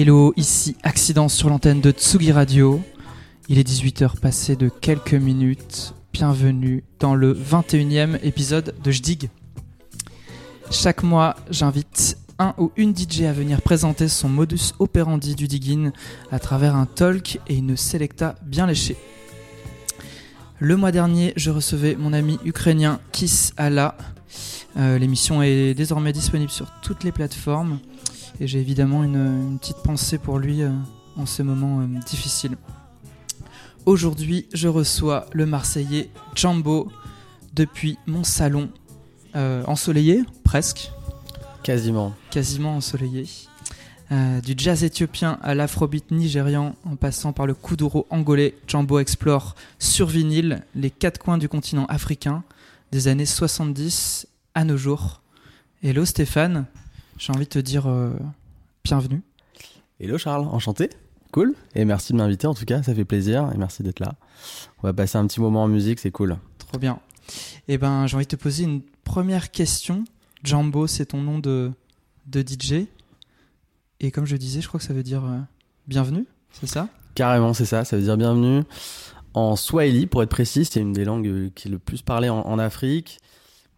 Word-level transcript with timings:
Hello, 0.00 0.32
ici 0.36 0.76
Accident 0.84 1.28
sur 1.28 1.48
l'antenne 1.48 1.80
de 1.80 1.90
Tsugi 1.90 2.30
Radio. 2.30 2.80
Il 3.48 3.58
est 3.58 3.68
18h 3.68 4.20
passé 4.20 4.54
de 4.54 4.68
quelques 4.68 5.14
minutes. 5.14 5.92
Bienvenue 6.12 6.84
dans 7.00 7.16
le 7.16 7.34
21e 7.34 8.20
épisode 8.22 8.76
de 8.80 8.92
Jdig. 8.92 9.28
Chaque 10.70 11.02
mois, 11.02 11.34
j'invite 11.50 12.16
un 12.38 12.54
ou 12.58 12.70
une 12.76 12.96
DJ 12.96 13.22
à 13.22 13.32
venir 13.32 13.60
présenter 13.60 14.06
son 14.06 14.28
modus 14.28 14.72
operandi 14.78 15.34
du 15.34 15.48
digging 15.48 15.90
à 16.30 16.38
travers 16.38 16.76
un 16.76 16.86
talk 16.86 17.40
et 17.48 17.56
une 17.56 17.76
selecta 17.76 18.36
bien 18.46 18.68
léchée. 18.68 18.96
Le 20.60 20.76
mois 20.76 20.92
dernier, 20.92 21.32
je 21.34 21.50
recevais 21.50 21.96
mon 21.96 22.12
ami 22.12 22.38
ukrainien 22.44 23.00
Kiss 23.10 23.52
Allah. 23.56 23.98
Euh, 24.76 24.96
L'émission 24.96 25.42
est 25.42 25.74
désormais 25.74 26.12
disponible 26.12 26.52
sur 26.52 26.70
toutes 26.82 27.02
les 27.02 27.10
plateformes 27.10 27.80
et 28.40 28.46
j'ai 28.46 28.60
évidemment 28.60 29.04
une, 29.04 29.16
une 29.16 29.58
petite 29.58 29.82
pensée 29.82 30.18
pour 30.18 30.38
lui 30.38 30.62
euh, 30.62 30.70
en 31.16 31.26
ce 31.26 31.42
moment 31.42 31.80
euh, 31.80 31.86
difficile. 32.06 32.56
Aujourd'hui, 33.86 34.48
je 34.52 34.68
reçois 34.68 35.26
le 35.32 35.46
Marseillais 35.46 36.10
Jambo 36.34 36.90
depuis 37.54 37.98
mon 38.06 38.22
salon 38.24 38.70
euh, 39.34 39.64
ensoleillé, 39.66 40.24
presque, 40.44 40.90
Quasiment. 41.62 42.14
quasiment 42.30 42.76
ensoleillé. 42.76 43.26
Euh, 44.10 44.40
du 44.40 44.54
jazz 44.56 44.84
éthiopien 44.84 45.38
à 45.42 45.54
l'afrobeat 45.54 46.10
nigérian, 46.10 46.74
en 46.84 46.96
passant 46.96 47.32
par 47.32 47.46
le 47.46 47.52
kuduro 47.54 48.06
angolais, 48.08 48.54
Jambo 48.66 48.98
explore 49.00 49.54
sur 49.78 50.06
vinyle 50.06 50.62
les 50.74 50.90
quatre 50.90 51.18
coins 51.18 51.36
du 51.36 51.48
continent 51.48 51.84
africain, 51.86 52.42
des 52.90 53.08
années 53.08 53.26
70 53.26 54.26
à 54.54 54.64
nos 54.64 54.78
jours. 54.78 55.20
Hello 55.82 56.04
Stéphane, 56.06 56.64
j'ai 57.18 57.32
envie 57.32 57.44
de 57.44 57.50
te 57.50 57.58
dire 57.58 57.86
euh, 57.88 58.12
bienvenue. 58.84 59.22
Hello 60.00 60.18
Charles, 60.18 60.46
enchanté. 60.46 60.90
Cool. 61.32 61.54
Et 61.74 61.84
merci 61.84 62.12
de 62.12 62.18
m'inviter 62.18 62.46
en 62.46 62.54
tout 62.54 62.64
cas, 62.64 62.82
ça 62.82 62.94
fait 62.94 63.04
plaisir 63.04 63.50
et 63.52 63.58
merci 63.58 63.82
d'être 63.82 64.00
là. 64.00 64.14
On 64.78 64.86
va 64.86 64.92
passer 64.92 65.18
un 65.18 65.26
petit 65.26 65.40
moment 65.40 65.64
en 65.64 65.68
musique, 65.68 65.98
c'est 65.98 66.12
cool. 66.12 66.38
Trop 66.58 66.78
bien. 66.78 67.00
Eh 67.66 67.76
ben, 67.76 68.06
j'ai 68.06 68.16
envie 68.16 68.24
de 68.24 68.30
te 68.30 68.36
poser 68.36 68.64
une 68.64 68.80
première 69.04 69.50
question. 69.50 70.04
Jambo, 70.44 70.86
c'est 70.86 71.06
ton 71.06 71.20
nom 71.20 71.38
de, 71.38 71.72
de 72.26 72.40
DJ. 72.40 72.86
Et 74.00 74.10
comme 74.10 74.24
je 74.24 74.36
disais, 74.36 74.60
je 74.60 74.68
crois 74.68 74.78
que 74.78 74.86
ça 74.86 74.94
veut 74.94 75.02
dire 75.02 75.24
euh, 75.24 75.38
bienvenue, 75.88 76.26
c'est 76.52 76.68
ça? 76.68 76.88
Carrément, 77.14 77.52
c'est 77.52 77.66
ça, 77.66 77.84
ça 77.84 77.96
veut 77.96 78.04
dire 78.04 78.16
bienvenue. 78.16 78.62
En 79.34 79.56
Swahili, 79.56 80.06
pour 80.06 80.22
être 80.22 80.30
précis, 80.30 80.64
c'est 80.64 80.80
une 80.80 80.92
des 80.92 81.04
langues 81.04 81.50
qui 81.54 81.68
est 81.68 81.70
le 81.70 81.78
plus 81.78 82.00
parlée 82.00 82.28
en, 82.28 82.40
en 82.40 82.58
Afrique. 82.58 83.18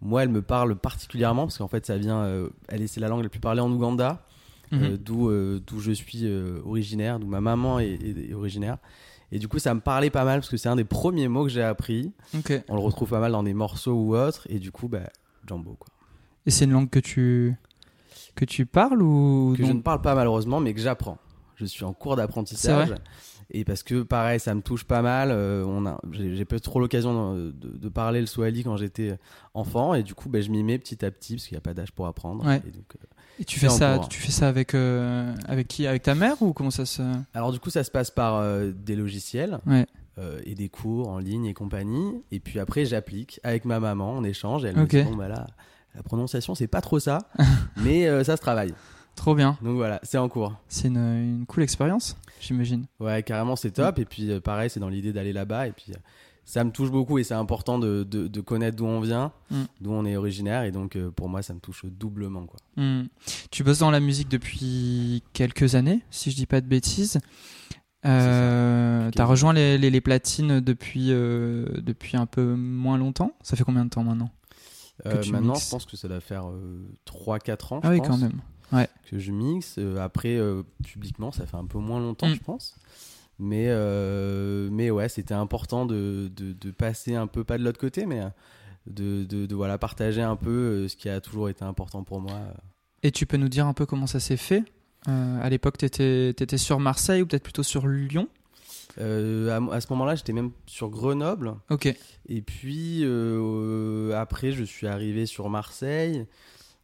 Moi, 0.02 0.22
elle 0.22 0.28
me 0.30 0.42
parle 0.42 0.76
particulièrement 0.76 1.42
parce 1.44 1.58
qu'en 1.58 1.68
fait, 1.68 1.84
ça 1.86 1.98
vient, 1.98 2.20
euh, 2.22 2.48
elle 2.68 2.82
est, 2.82 2.86
c'est 2.86 3.00
la 3.00 3.08
langue 3.08 3.22
la 3.22 3.28
plus 3.28 3.40
parlée 3.40 3.60
en 3.60 3.70
Ouganda, 3.70 4.24
Mhm. 4.72 4.82
euh, 4.82 4.96
d'où 4.96 5.28
euh, 5.28 5.60
d'où 5.66 5.80
je 5.80 5.92
suis 5.92 6.24
originaire, 6.64 7.18
d'où 7.18 7.26
ma 7.26 7.40
maman 7.40 7.78
est, 7.80 7.88
est- 7.90 8.30
est 8.30 8.34
originaire. 8.34 8.78
Et 9.32 9.38
du 9.38 9.46
coup, 9.46 9.58
ça 9.58 9.74
me 9.74 9.80
parlait 9.80 10.10
pas 10.10 10.24
mal 10.24 10.40
parce 10.40 10.48
que 10.48 10.56
c'est 10.56 10.68
un 10.68 10.76
des 10.76 10.84
premiers 10.84 11.28
mots 11.28 11.44
que 11.44 11.50
j'ai 11.50 11.62
appris. 11.62 12.12
On 12.68 12.74
le 12.74 12.80
retrouve 12.80 13.10
pas 13.10 13.20
mal 13.20 13.30
dans 13.32 13.42
des 13.44 13.54
morceaux 13.54 13.92
ou 13.94 14.16
autres. 14.16 14.46
Et 14.50 14.58
du 14.58 14.72
coup, 14.72 14.88
bah, 14.88 15.08
quoi. 15.46 15.88
Et 16.46 16.50
c'est 16.50 16.64
une 16.64 16.72
langue 16.72 16.90
que 16.90 16.98
tu 16.98 17.54
que 18.34 18.44
tu 18.44 18.64
parles 18.66 19.02
ou 19.02 19.54
que 19.56 19.62
non 19.62 19.68
je 19.68 19.72
ne 19.74 19.80
parle 19.82 20.00
pas 20.00 20.14
malheureusement, 20.14 20.60
mais 20.60 20.72
que 20.74 20.80
j'apprends. 20.80 21.18
Je 21.56 21.64
suis 21.66 21.84
en 21.84 21.92
cours 21.92 22.16
d'apprentissage. 22.16 22.94
Et 23.52 23.64
parce 23.64 23.82
que 23.82 24.02
pareil, 24.02 24.38
ça 24.40 24.54
me 24.54 24.60
touche 24.62 24.84
pas 24.84 25.02
mal. 25.02 25.30
euh, 25.30 25.64
on 25.66 25.84
a, 25.86 26.00
j'ai, 26.12 26.44
pas 26.44 26.58
trop 26.60 26.80
l'occasion 26.80 27.34
de, 27.34 27.50
de- 27.50 27.76
de 27.78 27.88
parler 27.88 28.20
le 28.20 28.26
swahili 28.26 28.62
quand 28.64 28.76
j'étais 28.76 29.18
enfant, 29.54 29.94
et 29.94 30.02
du 30.02 30.14
coup, 30.14 30.28
ben, 30.28 30.42
je 30.42 30.50
m'y 30.50 30.62
mets 30.62 30.78
petit 30.78 31.04
à 31.04 31.10
petit 31.10 31.34
parce 31.34 31.46
qu'il 31.46 31.54
n'y 31.56 31.58
a 31.58 31.62
pas 31.62 31.74
d'âge 31.74 31.92
pour 31.92 32.06
apprendre. 32.06 32.44
Ouais. 32.46 32.62
Et 32.66 32.70
donc, 32.70 32.84
euh, 32.96 33.06
Et 33.40 33.44
tu 33.44 33.58
fais 33.58 33.68
ça 33.68 33.96
cours. 33.98 34.08
tu 34.08 34.20
fais 34.20 34.30
ça 34.32 34.48
avec 34.48 34.74
euh, 34.74 35.34
avec 35.46 35.66
qui? 35.68 35.86
Avec 35.86 36.02
ta 36.02 36.14
mère 36.14 36.40
ou 36.42 36.52
comment 36.52 36.70
ça 36.70 36.86
se 36.86 37.02
Alors 37.34 37.52
du 37.52 37.58
coup, 37.60 37.70
ça 37.70 37.82
se 37.84 37.90
passe 37.90 38.10
par 38.10 38.36
euh, 38.36 38.70
des 38.72 38.94
logiciels 38.96 39.58
Ouais. 39.66 39.86
euh, 40.18 40.40
et 40.44 40.54
des 40.54 40.68
cours 40.68 41.08
en 41.08 41.18
ligne 41.18 41.46
et 41.46 41.54
compagnie. 41.54 42.22
Et 42.30 42.38
puis 42.40 42.58
après, 42.60 42.84
j'applique 42.84 43.40
avec 43.42 43.64
ma 43.64 43.80
maman, 43.80 44.12
on 44.12 44.24
échange. 44.24 44.64
Et 44.64 44.68
elle 44.68 44.76
me 44.76 44.86
dit 44.86 45.02
bon 45.02 45.16
bah 45.16 45.28
là, 45.28 45.46
la 45.96 46.02
prononciation, 46.04 46.54
c'est 46.54 46.68
pas 46.68 46.80
trop 46.80 47.00
ça, 47.00 47.18
mais 47.78 48.06
euh, 48.06 48.22
ça 48.22 48.36
se 48.36 48.40
travaille. 48.42 48.72
Trop 49.20 49.34
bien. 49.34 49.58
Donc 49.60 49.76
voilà, 49.76 50.00
c'est 50.02 50.16
en 50.16 50.30
cours. 50.30 50.54
C'est 50.68 50.88
une, 50.88 50.96
une 50.96 51.44
cool 51.46 51.62
expérience, 51.62 52.16
j'imagine. 52.40 52.86
Ouais, 53.00 53.22
carrément, 53.22 53.54
c'est 53.54 53.70
top. 53.72 53.98
Et 53.98 54.06
puis, 54.06 54.30
euh, 54.30 54.40
pareil, 54.40 54.70
c'est 54.70 54.80
dans 54.80 54.88
l'idée 54.88 55.12
d'aller 55.12 55.34
là-bas. 55.34 55.66
Et 55.68 55.72
puis, 55.72 55.92
euh, 55.92 55.96
ça 56.46 56.64
me 56.64 56.70
touche 56.70 56.90
beaucoup 56.90 57.18
et 57.18 57.22
c'est 57.22 57.34
important 57.34 57.78
de, 57.78 58.02
de- 58.02 58.28
de 58.28 58.40
connaître 58.40 58.78
d'où 58.78 58.86
on 58.86 58.98
vient, 59.00 59.30
Mm. 59.50 59.56
d'où 59.82 59.92
on 59.92 60.06
est 60.06 60.16
originaire. 60.16 60.62
Et 60.62 60.70
donc, 60.72 60.96
euh, 60.96 61.10
pour 61.10 61.28
moi, 61.28 61.42
ça 61.42 61.52
me 61.52 61.60
touche 61.60 61.84
doublement. 61.84 62.46
Quoi. 62.46 62.56
Hmm. 62.82 63.08
Tu 63.50 63.62
bosses 63.62 63.80
dans 63.80 63.90
la 63.90 64.00
musique 64.00 64.30
depuis 64.30 65.22
quelques 65.34 65.74
années, 65.74 66.00
si 66.10 66.30
je 66.30 66.36
dis 66.36 66.46
pas 66.46 66.62
de 66.62 66.66
bêtises. 66.66 67.18
Euh, 68.06 69.10
T'as 69.14 69.24
rejoint 69.26 69.52
les, 69.52 69.76
les- 69.76 69.90
les 69.90 70.00
platines 70.00 70.60
depuis, 70.60 71.08
euh, 71.10 71.66
depuis 71.82 72.16
un 72.16 72.24
peu 72.26 72.54
moins 72.54 72.96
longtemps? 72.96 73.32
Ça 73.42 73.54
fait 73.56 73.64
combien 73.64 73.84
de 73.84 73.90
temps 73.90 74.02
maintenant? 74.02 74.30
Euh, 75.06 75.16
maintenant, 75.30 75.52
mixes. 75.52 75.66
je 75.66 75.70
pense 75.70 75.84
que 75.86 75.96
ça 75.98 76.08
doit 76.08 76.20
faire 76.20 76.44
3-4 77.04 77.74
ans 77.74 77.80
Ah 77.82 77.88
je 77.88 77.92
oui, 77.92 77.98
pense, 77.98 78.08
quand 78.08 78.16
même. 78.18 78.40
Que 79.10 79.18
je 79.18 79.32
mixe. 79.32 79.76
Euh, 79.78 79.98
après, 79.98 80.36
euh, 80.36 80.62
publiquement, 80.84 81.32
ça 81.32 81.46
fait 81.46 81.56
un 81.56 81.66
peu 81.66 81.78
moins 81.78 82.00
longtemps, 82.00 82.28
Mm. 82.28 82.34
je 82.34 82.40
pense. 82.40 82.76
Mais, 83.38 83.66
euh, 83.68 84.68
mais 84.70 84.90
ouais, 84.90 85.08
c'était 85.08 85.34
important 85.34 85.86
de, 85.86 86.30
de, 86.36 86.52
de 86.52 86.70
passer 86.70 87.14
un 87.14 87.26
peu, 87.26 87.42
pas 87.42 87.56
de 87.58 87.64
l'autre 87.64 87.80
côté, 87.80 88.04
mais 88.06 88.20
de, 88.86 89.24
de, 89.24 89.54
voilà, 89.54 89.78
partager 89.78 90.20
un 90.22 90.36
peu 90.36 90.88
ce 90.88 90.96
qui 90.96 91.08
a 91.08 91.20
toujours 91.20 91.48
été 91.48 91.64
important 91.64 92.02
pour 92.04 92.20
moi. 92.20 92.38
Et 93.02 93.10
tu 93.10 93.24
peux 93.24 93.38
nous 93.38 93.48
dire 93.48 93.66
un 93.66 93.72
peu 93.72 93.86
comment 93.86 94.06
ça 94.06 94.20
s'est 94.20 94.36
fait? 94.36 94.62
Euh, 95.08 95.40
À 95.42 95.48
l'époque, 95.48 95.78
t'étais 95.78 96.30
étais 96.30 96.58
sur 96.58 96.78
Marseille 96.80 97.22
ou 97.22 97.26
peut-être 97.26 97.42
plutôt 97.44 97.62
sur 97.62 97.86
Lyon? 97.88 98.28
Euh, 98.98 99.48
à, 99.70 99.74
à 99.76 99.80
ce 99.80 99.86
moment-là, 99.90 100.16
j'étais 100.16 100.34
même 100.34 100.50
sur 100.66 100.90
Grenoble. 100.90 101.54
Ok. 101.70 101.86
Et 102.28 102.42
puis 102.42 103.04
après, 104.14 104.52
je 104.52 104.64
suis 104.64 104.86
arrivé 104.86 105.24
sur 105.24 105.48
Marseille. 105.48 106.26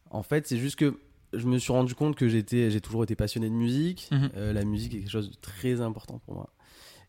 En 0.09 0.23
fait, 0.23 0.47
c'est 0.47 0.57
juste 0.57 0.77
que 0.77 0.97
je 1.33 1.45
me 1.47 1.57
suis 1.57 1.71
rendu 1.71 1.93
compte 1.95 2.15
que 2.15 2.27
j'étais, 2.27 2.71
j'ai 2.71 2.81
toujours 2.81 3.03
été 3.03 3.15
passionné 3.15 3.49
de 3.49 3.53
musique. 3.55 4.07
Mhm. 4.11 4.29
Euh, 4.35 4.53
la 4.53 4.63
musique 4.65 4.93
est 4.95 4.99
quelque 4.99 5.09
chose 5.11 5.29
de 5.29 5.35
très 5.41 5.81
important 5.81 6.19
pour 6.25 6.35
moi. 6.35 6.49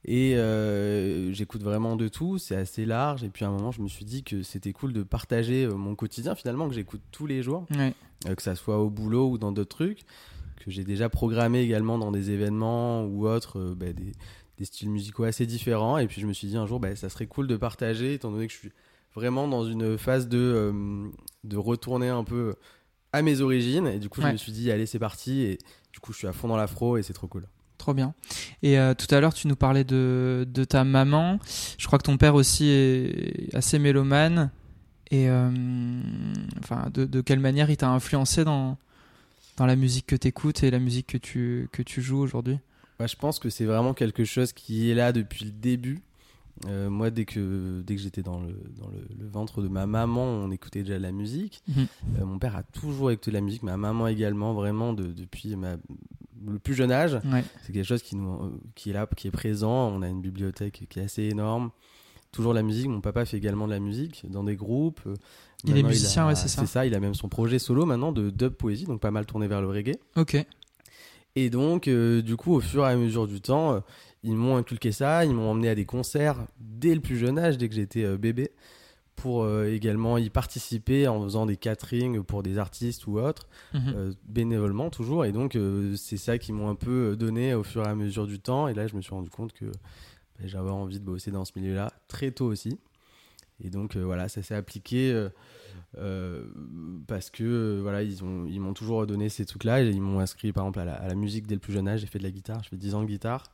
Et 0.04 0.36
euh, 0.36 1.32
j'écoute 1.32 1.62
vraiment 1.62 1.96
de 1.96 2.06
tout, 2.08 2.38
c'est 2.38 2.54
assez 2.56 2.84
large. 2.86 3.24
Et 3.24 3.28
puis 3.30 3.44
à 3.44 3.48
un 3.48 3.50
moment, 3.52 3.72
je 3.72 3.82
me 3.82 3.88
suis 3.88 4.04
dit 4.04 4.22
que 4.22 4.42
c'était 4.42 4.72
cool 4.72 4.92
de 4.92 5.02
partager 5.02 5.64
euh, 5.64 5.74
mon 5.74 5.94
quotidien 5.94 6.34
finalement, 6.34 6.68
que 6.68 6.74
j'écoute 6.74 7.00
tous 7.10 7.26
les 7.26 7.42
jours, 7.42 7.66
Ouais. 7.76 7.92
euh, 8.28 8.34
que 8.34 8.42
ça 8.42 8.54
soit 8.54 8.78
au 8.78 8.90
boulot 8.90 9.28
ou 9.30 9.38
dans 9.38 9.50
d'autres 9.52 9.76
trucs, 9.76 10.02
que 10.64 10.70
j'ai 10.70 10.84
déjà 10.84 11.08
programmé 11.08 11.60
également 11.60 11.98
dans 11.98 12.12
des 12.12 12.30
événements 12.30 13.04
ou 13.04 13.26
autres, 13.26 13.74
bah, 13.76 13.92
des, 13.92 14.12
des 14.56 14.64
styles 14.64 14.90
musicaux 14.90 15.24
assez 15.24 15.46
différents. 15.46 15.98
Et 15.98 16.06
puis 16.06 16.20
je 16.20 16.26
me 16.26 16.32
suis 16.32 16.46
dit 16.48 16.56
un 16.56 16.66
jour, 16.66 16.78
bah, 16.80 16.94
ça 16.94 17.08
serait 17.08 17.26
cool 17.26 17.46
de 17.48 17.56
partager, 17.56 18.14
étant 18.14 18.30
donné 18.30 18.46
que 18.46 18.52
je 18.52 18.58
suis 18.58 18.72
vraiment 19.14 19.48
dans 19.48 19.64
une 19.64 19.98
phase 19.98 20.28
de, 20.28 20.72
de 21.42 21.56
retourner 21.56 22.08
un 22.08 22.22
peu 22.24 22.54
à 23.12 23.22
mes 23.22 23.40
origines. 23.40 23.86
Et 23.86 23.98
du 23.98 24.08
coup, 24.08 24.20
je 24.20 24.28
me 24.28 24.36
suis 24.36 24.52
dit, 24.52 24.70
allez, 24.70 24.86
c'est 24.86 24.98
parti. 24.98 25.42
Et 25.42 25.58
du 25.92 26.00
coup, 26.00 26.12
je 26.12 26.18
suis 26.18 26.26
à 26.26 26.32
fond 26.32 26.48
dans 26.48 26.56
l'afro 26.56 26.96
et 26.96 27.02
c'est 27.02 27.12
trop 27.12 27.26
cool. 27.26 27.46
Trop 27.78 27.94
bien. 27.94 28.14
Et 28.62 28.78
euh, 28.78 28.92
tout 28.94 29.12
à 29.14 29.20
l'heure, 29.20 29.32
tu 29.32 29.46
nous 29.46 29.56
parlais 29.56 29.84
de, 29.84 30.46
de 30.52 30.64
ta 30.64 30.84
maman. 30.84 31.38
Je 31.78 31.86
crois 31.86 31.98
que 31.98 32.04
ton 32.04 32.16
père 32.16 32.34
aussi 32.34 32.68
est 32.68 33.54
assez 33.54 33.78
mélomane. 33.78 34.50
Et 35.10 35.30
euh, 35.30 35.50
enfin, 36.58 36.90
de, 36.92 37.04
de 37.04 37.20
quelle 37.20 37.38
manière 37.40 37.70
il 37.70 37.76
t'a 37.76 37.88
influencé 37.88 38.44
dans, 38.44 38.76
dans 39.56 39.64
la 39.64 39.76
musique 39.76 40.06
que 40.06 40.16
tu 40.16 40.28
écoutes 40.28 40.62
et 40.64 40.70
la 40.70 40.80
musique 40.80 41.06
que 41.06 41.18
tu, 41.18 41.68
que 41.72 41.82
tu 41.82 42.02
joues 42.02 42.18
aujourd'hui? 42.18 42.58
Bah, 42.98 43.06
je 43.06 43.16
pense 43.16 43.38
que 43.38 43.48
c'est 43.48 43.64
vraiment 43.64 43.94
quelque 43.94 44.24
chose 44.24 44.52
qui 44.52 44.90
est 44.90 44.94
là 44.94 45.12
depuis 45.12 45.44
le 45.44 45.52
début. 45.52 46.00
Euh, 46.66 46.90
moi, 46.90 47.10
dès 47.10 47.24
que, 47.24 47.82
dès 47.82 47.94
que 47.94 48.02
j'étais 48.02 48.22
dans, 48.22 48.40
le, 48.40 48.48
dans 48.80 48.88
le, 48.88 48.98
le 49.18 49.28
ventre 49.28 49.62
de 49.62 49.68
ma 49.68 49.86
maman, 49.86 50.24
on 50.24 50.50
écoutait 50.50 50.82
déjà 50.82 50.98
de 50.98 51.02
la 51.02 51.12
musique. 51.12 51.62
Mhm. 51.68 51.86
Euh, 52.20 52.24
mon 52.24 52.38
père 52.38 52.56
a 52.56 52.62
toujours 52.64 53.10
écouté 53.10 53.30
de 53.30 53.36
la 53.36 53.40
musique, 53.42 53.62
ma 53.62 53.76
maman 53.76 54.08
également, 54.08 54.54
vraiment, 54.54 54.92
de- 54.92 55.12
depuis 55.12 55.54
ma, 55.54 55.76
le 56.46 56.58
plus 56.58 56.74
jeune 56.74 56.90
âge. 56.90 57.14
Ouais. 57.32 57.44
C'est 57.64 57.72
quelque 57.72 57.84
chose 57.86 58.02
qui, 58.02 58.16
nous, 58.16 58.28
euh, 58.44 58.50
qui 58.74 58.90
est 58.90 58.92
là, 58.92 59.06
qui 59.16 59.28
est 59.28 59.32
présent. 59.32 59.88
On 59.88 60.02
a 60.02 60.08
une 60.08 60.20
bibliothèque 60.20 60.84
qui 60.88 60.98
est 60.98 61.02
assez 61.02 61.22
énorme. 61.24 61.70
Toujours 62.32 62.52
la 62.54 62.62
musique. 62.62 62.88
Mon 62.88 63.00
papa 63.00 63.24
fait 63.24 63.36
également 63.38 63.66
de 63.66 63.72
la 63.72 63.80
musique 63.80 64.24
dans 64.28 64.44
des 64.44 64.56
groupes. 64.56 65.00
Il 65.64 65.76
est 65.76 65.82
musicien, 65.82 66.24
a- 66.24 66.28
ouais, 66.28 66.34
c'est 66.34 66.48
ça. 66.48 66.60
C'est 66.62 66.66
ça. 66.66 66.86
Il 66.86 66.94
a 66.94 67.00
même 67.00 67.14
son 67.14 67.28
projet 67.28 67.58
solo 67.58 67.86
maintenant 67.86 68.12
de 68.12 68.30
dub 68.30 68.52
poésie, 68.52 68.84
donc 68.84 69.00
pas 69.00 69.10
mal 69.10 69.26
tourné 69.26 69.46
vers 69.48 69.60
le 69.62 69.68
reggae. 69.68 69.96
Ok. 70.16 70.44
Et 71.36 71.50
donc, 71.50 71.86
euh, 71.88 72.20
du 72.20 72.36
coup, 72.36 72.54
au 72.54 72.60
fur 72.60 72.84
et 72.84 72.90
à 72.90 72.96
mesure 72.96 73.28
du 73.28 73.40
temps, 73.40 73.72
euh, 73.74 73.80
ils 74.22 74.34
m'ont 74.36 74.56
inculqué 74.56 74.92
ça. 74.92 75.24
Ils 75.24 75.34
m'ont 75.34 75.50
emmené 75.50 75.68
à 75.68 75.74
des 75.74 75.84
concerts 75.84 76.46
dès 76.60 76.94
le 76.94 77.00
plus 77.00 77.16
jeune 77.16 77.38
âge, 77.38 77.58
dès 77.58 77.68
que 77.68 77.74
j'étais 77.74 78.04
euh, 78.04 78.16
bébé, 78.18 78.50
pour 79.16 79.42
euh, 79.42 79.66
également 79.72 80.16
y 80.18 80.30
participer 80.30 81.08
en 81.08 81.22
faisant 81.24 81.44
des 81.46 81.56
caterings 81.56 82.22
pour 82.22 82.42
des 82.42 82.58
artistes 82.58 83.06
ou 83.06 83.18
autres, 83.18 83.48
Mhm. 83.74 83.92
euh, 83.96 84.12
bénévolement 84.28 84.90
toujours. 84.90 85.24
Et 85.24 85.32
donc, 85.32 85.56
euh, 85.56 85.96
c'est 85.96 86.16
ça 86.16 86.38
qui 86.38 86.52
m'ont 86.52 86.68
un 86.68 86.74
peu 86.76 87.16
donné 87.16 87.54
au 87.54 87.62
fur 87.64 87.82
et 87.84 87.88
à 87.88 87.94
mesure 87.94 88.26
du 88.26 88.38
temps. 88.38 88.68
Et 88.68 88.74
là, 88.74 88.86
je 88.86 88.94
me 88.96 89.00
suis 89.02 89.12
rendu 89.14 89.30
compte 89.30 89.52
que 89.52 89.64
bah, 89.66 90.44
j'avais 90.46 90.70
envie 90.70 91.00
de 91.00 91.04
bosser 91.04 91.30
dans 91.30 91.44
ce 91.44 91.52
milieu-là 91.56 91.92
très 92.06 92.30
tôt 92.30 92.46
aussi. 92.46 92.78
Et 93.64 93.70
donc, 93.70 93.96
voilà, 93.96 94.28
ça 94.28 94.42
s'est 94.42 94.54
appliqué. 94.54 95.12
euh, 95.96 96.42
parce 97.06 97.30
que 97.30 97.42
euh, 97.44 97.78
voilà 97.82 98.02
ils 98.02 98.22
ont 98.22 98.44
ils 98.46 98.60
m'ont 98.60 98.74
toujours 98.74 99.06
donné 99.06 99.28
ces 99.30 99.46
trucs 99.46 99.64
là 99.64 99.80
ils 99.80 100.00
m'ont 100.02 100.20
inscrit 100.20 100.52
par 100.52 100.64
exemple 100.64 100.80
à 100.80 100.84
la, 100.84 100.94
à 100.94 101.08
la 101.08 101.14
musique 101.14 101.46
dès 101.46 101.54
le 101.54 101.60
plus 101.60 101.72
jeune 101.72 101.88
âge 101.88 102.00
j'ai 102.00 102.06
fait 102.06 102.18
de 102.18 102.24
la 102.24 102.30
guitare 102.30 102.62
je 102.62 102.68
fais 102.68 102.76
10 102.76 102.94
ans 102.94 103.00
de 103.02 103.06
guitare 103.06 103.44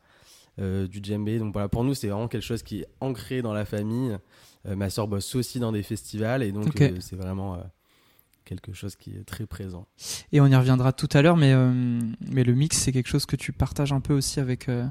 du 0.59 1.01
djembé 1.03 1.39
donc 1.39 1.53
voilà 1.53 1.69
pour 1.69 1.83
nous 1.83 1.95
c'est 1.95 2.09
vraiment 2.09 2.29
quelque 2.29 2.45
chose 2.45 2.63
qui 2.63 2.81
est 2.81 2.87
ancré 3.01 3.43
dans 3.43 3.53
la 3.53 3.65
famille. 3.65 4.17
Euh, 4.67 4.77
ma 4.77 4.89
soeur 4.89 5.09
bosse 5.09 5.35
aussi 5.35 5.61
dans 5.61 5.73
des 5.73 5.83
festivals 5.83 6.43
et 6.43 6.51
donc 6.51 6.81
euh, 6.81 6.97
c'est 7.01 7.17
vraiment 7.17 7.55
euh, 7.55 7.59
quelque 8.45 8.73
chose 8.73 8.97
qui 8.97 9.11
est 9.11 9.25
très 9.25 9.47
présent. 9.47 9.87
Et 10.33 10.41
on 10.41 10.47
y 10.47 10.57
reviendra 10.57 10.93
tout 10.93 11.09
à 11.13 11.23
l'heure, 11.23 11.37
mais, 11.37 11.53
euh, 11.53 12.01
mais 12.31 12.45
le 12.45 12.55
mix, 12.55 12.79
c'est 12.79 12.93
quelque 12.93 13.09
chose 13.09 13.27
que 13.27 13.37
tu 13.37 13.53
partages 13.53 13.93
un 13.93 14.01
peu 14.01 14.15
aussi 14.15 14.41
avec, 14.41 14.69
euh, 14.69 14.87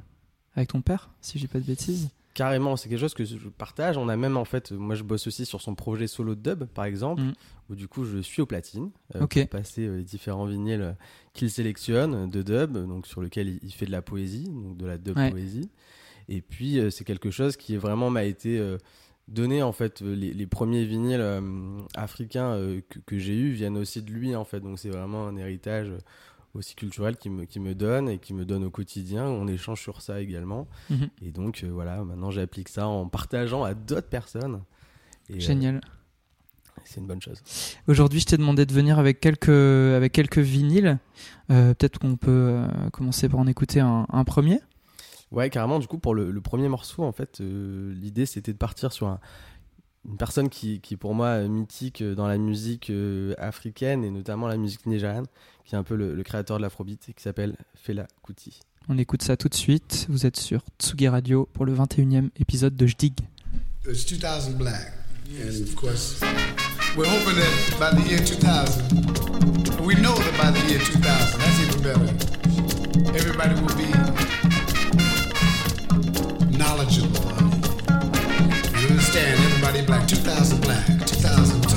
avec 0.56 0.70
ton 0.70 0.82
père, 0.82 1.10
si 1.22 1.40
j'ai 1.40 1.48
pas 1.48 1.60
de 1.60 1.66
bêtises? 1.66 2.10
Carrément, 2.34 2.76
c'est 2.78 2.90
quelque 2.90 3.00
chose 3.00 3.14
que 3.14 3.26
je 3.26 3.48
partage. 3.50 3.96
On 3.98 4.10
a 4.10 4.18
même 4.18 4.38
en 4.38 4.46
fait, 4.46 4.72
moi 4.72 4.96
je 4.96 5.04
bosse 5.04 5.28
aussi 5.28 5.46
sur 5.46 5.62
son 5.62 5.76
projet 5.76 6.08
solo 6.08 6.34
de 6.34 6.42
dub, 6.42 6.64
par 6.66 6.86
exemple, 6.86 7.22
Mhm. 7.22 7.34
où 7.70 7.76
du 7.76 7.88
coup 7.88 8.06
je 8.06 8.18
suis 8.20 8.42
au 8.42 8.46
platine 8.48 8.90
euh, 9.16 9.22
Ok. 9.26 9.40
pour 9.42 9.50
passer 9.50 9.86
euh, 9.86 9.98
les 9.98 10.04
différents 10.04 10.46
vinyles 10.46 10.82
euh, 10.82 10.92
qu'il 11.34 11.52
sélectionne 11.52 12.28
de 12.30 12.42
dub, 12.42 12.74
donc 12.74 13.06
sur 13.06 13.22
lequel 13.22 13.48
il, 13.50 13.60
il 13.62 13.72
fait 13.72 13.86
de 13.86 13.92
la 13.92 14.02
poésie, 14.02 14.46
donc 14.50 14.78
de 14.78 14.86
la 14.88 14.98
dub 14.98 15.16
Ouais. 15.18 15.30
poésie. 15.30 15.70
Et 16.28 16.42
puis 16.42 16.80
euh, 16.80 16.90
c'est 16.90 17.04
quelque 17.04 17.30
chose 17.30 17.56
qui 17.56 17.78
vraiment 17.78 18.10
m'a 18.10 18.24
été 18.24 18.60
donné 19.28 19.62
en 19.62 19.72
fait. 19.72 20.02
Les, 20.02 20.34
les 20.34 20.48
premiers 20.48 20.86
vinyles 20.86 21.22
africains 21.96 22.58
que, 22.90 23.00
que 23.00 23.18
j'ai 23.20 23.36
eu 23.36 23.52
viennent 23.52 23.78
aussi 23.78 24.02
de 24.02 24.12
lui 24.12 24.36
en 24.36 24.44
fait, 24.46 24.60
donc 24.60 24.80
c'est 24.80 24.90
vraiment 24.90 25.28
un 25.28 25.36
héritage 25.38 25.92
aussi 26.54 26.76
culturel 26.76 27.18
qui 27.18 27.30
me, 27.30 27.46
qui 27.46 27.60
me 27.60 27.74
donne 27.76 28.10
et 28.10 28.20
qui 28.20 28.34
me 28.34 28.46
donne 28.46 28.64
au 28.64 28.70
quotidien. 28.70 29.26
On 29.26 29.48
échange 29.48 29.82
sur 29.82 30.02
ça 30.02 30.22
également. 30.22 30.68
Mhm. 30.90 31.10
Et 31.22 31.32
donc 31.32 31.62
euh, 31.64 31.70
voilà, 31.72 32.04
maintenant 32.04 32.32
j'applique 32.32 32.70
ça 32.70 32.88
en 32.88 33.08
partageant 33.08 33.64
à 33.64 33.74
d'autres 33.74 34.10
personnes. 34.10 34.62
Et, 35.30 35.36
euh, 35.36 35.40
Génial. 35.40 35.82
c'est 36.86 37.00
une 37.00 37.08
bonne 37.08 37.22
chose. 37.22 37.42
Aujourd'hui, 37.88 38.20
je 38.20 38.26
t'ai 38.26 38.38
demandé 38.38 38.66
de 38.66 38.74
venir 38.74 39.00
avec 39.00 39.20
quelques, 39.20 39.50
avec 39.50 40.12
quelques 40.12 40.38
vinyles. 40.40 41.00
Euh, 41.50 41.74
Peut-être 41.74 41.98
qu'on 42.00 42.18
peut 42.18 42.62
commencer 42.92 43.30
par 43.30 43.40
en 43.40 43.48
écouter 43.48 43.80
un, 43.80 44.06
un 44.10 44.24
premier. 44.24 44.60
Ouais, 45.32 45.50
carrément. 45.50 45.80
Du 45.80 45.88
coup, 45.88 45.98
pour 45.98 46.14
le, 46.14 46.30
le 46.30 46.42
premier 46.42 46.68
morceau, 46.70 47.04
en 47.04 47.12
fait, 47.12 47.40
l'idée 47.40 48.28
c'était 48.28 48.54
de 48.54 48.58
partir 48.58 48.92
sur 48.94 49.08
un- 49.08 49.20
une 50.08 50.18
personne 50.18 50.50
qui, 50.50 50.82
qui 50.82 50.96
est 50.96 50.98
pour 50.98 51.16
moi 51.16 51.28
euh, 51.28 51.48
mythique 51.48 52.02
euh, 52.02 52.16
dans 52.16 52.28
la 52.28 52.38
musique 52.38 52.90
euh, 52.90 53.34
africaine 53.38 54.04
et 54.04 54.12
notamment 54.12 54.48
la 54.48 54.58
musique 54.58 54.86
nigériane, 54.86 55.26
qui 55.66 55.76
est 55.76 55.78
un 55.78 55.84
peu 55.84 55.96
le, 55.96 56.14
le 56.14 56.24
créateur 56.24 56.58
de 56.58 56.62
l'afrobeat 56.62 57.10
et 57.10 57.14
qui 57.14 57.24
s'appelle 57.24 57.56
Fela 57.76 58.08
Kuti. 58.26 58.60
On 58.90 58.98
écoute 58.98 59.22
ça 59.24 59.38
tout 59.38 59.48
de 59.48 59.56
suite. 59.56 60.08
Vous 60.10 60.26
êtes 60.26 60.38
sur 60.38 60.62
Tsugi 60.78 61.08
Radio 61.08 61.48
pour 61.54 61.66
le 61.66 61.74
21e 61.74 62.30
épisode 62.38 62.76
de 62.76 62.86
Jdig. 62.86 63.14
It's 63.88 64.06
2000 64.06 64.58
black. 64.58 64.94
And 65.42 65.64
of 65.64 65.76
course, 65.76 66.20
we're 66.98 67.08
hoping 67.08 67.36
that 67.36 67.80
by 67.80 67.92
the 67.96 68.06
year 68.10 68.20
2000, 68.20 69.86
we 69.86 69.96
know 69.96 70.14
that 70.16 70.38
by 70.38 70.52
the 70.52 70.60
year 70.70 70.80
2000, 70.80 71.40
that's 71.40 71.60
even 71.62 71.82
better, 71.82 72.14
everybody 73.16 73.56
will 73.56 73.74
be 73.78 73.88
knowledgeable. 76.58 77.23
You 79.74 79.80
understand? 79.80 79.86
Everybody 79.86 79.86
black. 79.86 80.08
2000 80.08 80.62
black. 80.62 81.08
2000 81.08 81.73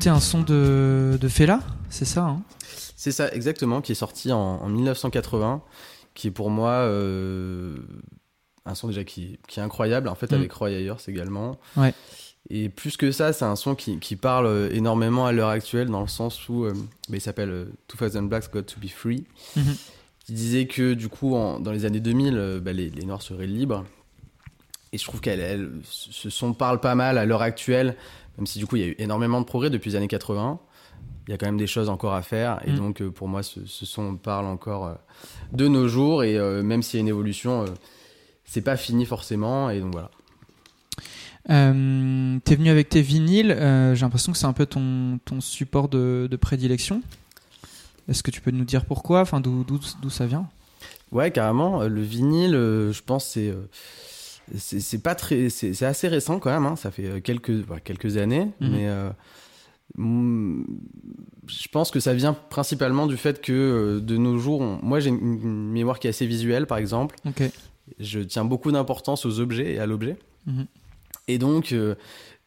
s'écouter 0.00 0.16
un 0.16 0.20
son 0.20 0.42
de, 0.42 1.18
de 1.20 1.28
Fela, 1.28 1.60
c'est 1.90 2.04
ça 2.04 2.24
hein? 2.24 2.42
C'est 2.96 3.12
ça, 3.12 3.32
exactement, 3.32 3.80
qui 3.80 3.92
est 3.92 3.94
sorti 3.96 4.30
en, 4.32 4.38
en 4.38 4.68
1980, 4.68 5.62
qui 6.14 6.28
est 6.28 6.30
pour 6.30 6.50
moi 6.50 6.70
euh, 6.70 7.76
un 8.66 8.74
son 8.74 8.88
déjà 8.88 9.04
qui, 9.04 9.38
qui 9.48 9.58
est 9.58 9.62
incroyable, 9.62 10.08
en 10.08 10.14
fait, 10.14 10.30
Mm. 10.32 10.34
avec 10.34 10.52
Roy 10.52 10.70
Ayers 10.72 10.94
également. 11.08 11.58
Ouais. 11.76 11.94
Et 12.50 12.68
plus 12.68 12.96
que 12.98 13.10
ça, 13.12 13.32
c'est 13.32 13.44
un 13.44 13.56
son 13.56 13.74
qui, 13.74 13.98
qui 13.98 14.16
parle 14.16 14.46
euh, 14.46 14.68
énormément 14.72 15.24
à 15.26 15.32
l'heure 15.32 15.48
actuelle, 15.48 15.88
dans 15.88 16.00
le 16.02 16.08
sens 16.08 16.48
où 16.50 16.64
euh, 16.64 16.72
bah, 17.08 17.16
il 17.16 17.20
s'appelle 17.20 17.50
euh, 17.50 17.64
2000 17.98 18.28
Blacks 18.28 18.52
Got 18.52 18.62
to 18.62 18.80
Be 18.80 18.88
Free. 18.88 19.24
Mhm. 19.56 19.74
qui 20.26 20.32
disait 20.34 20.66
que 20.66 20.92
du 20.94 21.08
coup, 21.08 21.34
en- 21.36 21.58
dans 21.60 21.72
les 21.72 21.84
années 21.86 22.00
2000, 22.00 22.36
euh, 22.36 22.60
bah, 22.60 22.72
les, 22.74 22.90
les 22.90 23.04
Noirs 23.06 23.22
seraient 23.22 23.46
libres. 23.46 23.84
Et 24.92 24.98
je 24.98 25.04
trouve 25.04 25.20
qu'elle, 25.20 25.40
elle, 25.40 25.70
ce 25.84 26.28
son 26.30 26.52
parle 26.52 26.80
pas 26.80 26.96
mal 26.96 27.16
à 27.16 27.24
l'heure 27.24 27.42
actuelle, 27.42 27.96
même 28.40 28.46
si 28.46 28.58
du 28.58 28.66
coup, 28.66 28.74
il 28.76 28.82
y 28.82 28.84
a 28.84 28.88
eu 28.88 28.96
énormément 28.98 29.40
de 29.40 29.46
progrès 29.46 29.70
depuis 29.70 29.90
les 29.90 29.96
années 29.96 30.08
80. 30.08 30.58
Il 31.28 31.30
y 31.30 31.34
a 31.34 31.38
quand 31.38 31.46
même 31.46 31.58
des 31.58 31.66
choses 31.68 31.88
encore 31.88 32.14
à 32.14 32.22
faire. 32.22 32.60
Et 32.66 32.72
Mm. 32.72 32.76
donc, 32.76 33.02
euh, 33.02 33.10
pour 33.10 33.28
moi, 33.28 33.42
ce, 33.44 33.64
ce 33.66 33.86
son 33.86 34.16
parle 34.16 34.46
encore 34.46 34.86
euh, 34.86 34.94
de 35.52 35.68
nos 35.68 35.86
jours. 35.86 36.24
Et 36.24 36.36
euh, 36.36 36.62
même 36.62 36.82
s'il 36.82 36.98
y 36.98 37.00
a 37.00 37.02
une 37.02 37.08
évolution, 37.08 37.66
c'est 38.44 38.62
pas 38.62 38.76
fini 38.76 39.04
forcément. 39.06 39.70
Et 39.70 39.80
donc 39.80 39.92
voilà. 39.92 40.10
Euh, 41.50 42.38
T'es 42.44 42.56
venu 42.56 42.70
avec 42.70 42.88
tes 42.88 43.02
vinyles, 43.02 43.50
euh, 43.52 43.94
j'ai 43.94 44.02
l'impression 44.02 44.32
que 44.32 44.38
c'est 44.38 44.46
un 44.46 44.52
peu 44.52 44.66
ton, 44.66 45.18
ton 45.24 45.40
support 45.40 45.88
de, 45.88 46.28
de 46.30 46.36
prédilection. 46.36 47.02
Est-ce 48.08 48.22
que 48.22 48.30
tu 48.30 48.40
peux 48.40 48.50
nous 48.50 48.64
dire 48.64 48.84
pourquoi? 48.84 49.20
Enfin, 49.20 49.40
d'où 49.40 49.64
d'où- 49.64 49.78
d'où 50.02 50.10
ça 50.10 50.26
vient? 50.26 50.48
Ouais, 51.12 51.30
carrément. 51.30 51.82
Le 51.84 52.02
vinyle, 52.02 52.54
euh, 52.54 52.92
je 52.92 53.02
pense, 53.02 53.26
c'est. 53.26 53.54
C'est 54.56 55.02
pas 55.02 55.14
très 55.14 55.48
c'est 55.50 55.82
assez 55.84 56.08
récent 56.08 56.38
quand 56.40 56.50
même 56.50 56.66
hein. 56.66 56.76
ça 56.76 56.90
fait 56.90 57.06
euh, 57.06 57.20
quelques 57.20 57.64
bah, 57.66 57.80
quelques 57.80 58.16
années 58.16 58.50
Mhm. 58.60 58.70
mais 58.70 58.88
euh, 58.88 59.10
mm, 59.96 60.62
je 61.46 61.68
pense 61.68 61.90
que 61.90 62.00
ça 62.00 62.14
vient 62.14 62.32
principalement 62.34 63.06
du 63.06 63.16
fait 63.16 63.40
que 63.40 63.52
euh, 63.52 64.00
de 64.00 64.16
nos 64.16 64.38
jours 64.38 64.60
on- 64.60 64.78
moi 64.82 65.00
j'ai 65.00 65.10
une, 65.10 65.70
mémoire 65.70 65.98
qui 65.98 66.06
est 66.06 66.10
assez 66.10 66.26
visuelle 66.26 66.66
par 66.66 66.78
exemple 66.78 67.16
je 67.98 68.20
tiens 68.20 68.44
beaucoup 68.44 68.70
d'importance 68.72 69.26
aux 69.26 69.40
objets 69.40 69.72
et 69.74 69.78
à 69.78 69.86
l'objet 69.86 70.16
Mhm. 70.46 70.66
et 71.28 71.38
donc 71.38 71.72
euh, 71.72 71.94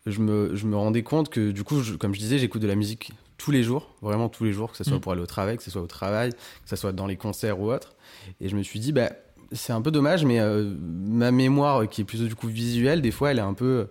je 0.05 0.19
me 0.19 0.55
je 0.55 0.65
me 0.65 0.75
rendais 0.75 1.03
compte 1.03 1.29
que 1.29 1.51
du 1.51 1.63
coup 1.63 1.81
je- 1.81 1.93
comme 1.95 2.13
je 2.15 2.19
disais 2.19 2.37
j'écoute 2.39 2.61
de 2.61 2.67
la 2.67 2.75
musique 2.75 3.11
tous 3.37 3.51
les 3.51 3.61
jours 3.63 3.89
vraiment 4.01 4.29
tous 4.29 4.43
les 4.45 4.51
jours 4.53 4.71
que 4.71 4.77
ce 4.77 4.83
soit 4.83 4.93
Mhm. 4.95 4.99
pour 5.01 5.11
aller 5.11 5.21
au 5.21 5.25
travail 5.27 5.57
que 5.57 5.63
ce 5.63 5.69
soit 5.71 5.81
au 5.81 5.87
travail 5.87 6.31
que 6.31 6.69
ce 6.69 6.75
soit 6.75 6.91
dans 6.91 7.07
les 7.07 7.17
concerts 7.17 7.59
ou 7.59 7.71
autre 7.71 7.93
et 8.41 8.49
je 8.49 8.55
me 8.55 8.63
suis 8.63 8.79
dit 8.79 8.91
bah 8.93 9.11
c'est 9.53 9.73
un 9.73 9.81
peu 9.81 9.91
dommage, 9.91 10.25
mais 10.25 10.39
euh, 10.39 10.73
ma 10.79 11.31
mémoire, 11.31 11.87
qui 11.87 12.01
est 12.01 12.03
plutôt 12.03 12.25
du 12.25 12.35
coup 12.35 12.47
visuelle, 12.47 13.01
des 13.01 13.11
fois, 13.11 13.31
elle 13.31 13.39
est 13.39 13.41
un 13.41 13.53
peu. 13.53 13.87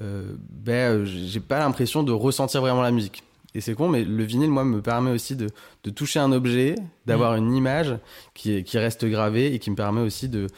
Euh, 0.00 0.34
ben, 0.50 0.72
euh, 0.72 1.04
j'ai 1.04 1.40
pas 1.40 1.58
l'impression 1.58 2.02
de 2.02 2.12
ressentir 2.12 2.60
vraiment 2.60 2.82
la 2.82 2.90
musique. 2.90 3.22
Et 3.54 3.62
c'est 3.62 3.74
con, 3.74 3.88
mais 3.88 4.04
le 4.04 4.22
vinyle, 4.22 4.50
moi, 4.50 4.64
me 4.64 4.82
permet 4.82 5.10
aussi 5.10 5.34
de, 5.34 5.48
de 5.84 5.90
toucher 5.90 6.18
un 6.18 6.30
objet, 6.32 6.74
d'avoir 7.06 7.36
une 7.36 7.54
image 7.54 7.96
qui, 8.34 8.62
qui 8.64 8.76
reste 8.76 9.06
gravée 9.06 9.54
et 9.54 9.58
qui 9.58 9.70
me 9.70 9.76
permet 9.76 10.02
aussi 10.02 10.28
de, 10.28 10.48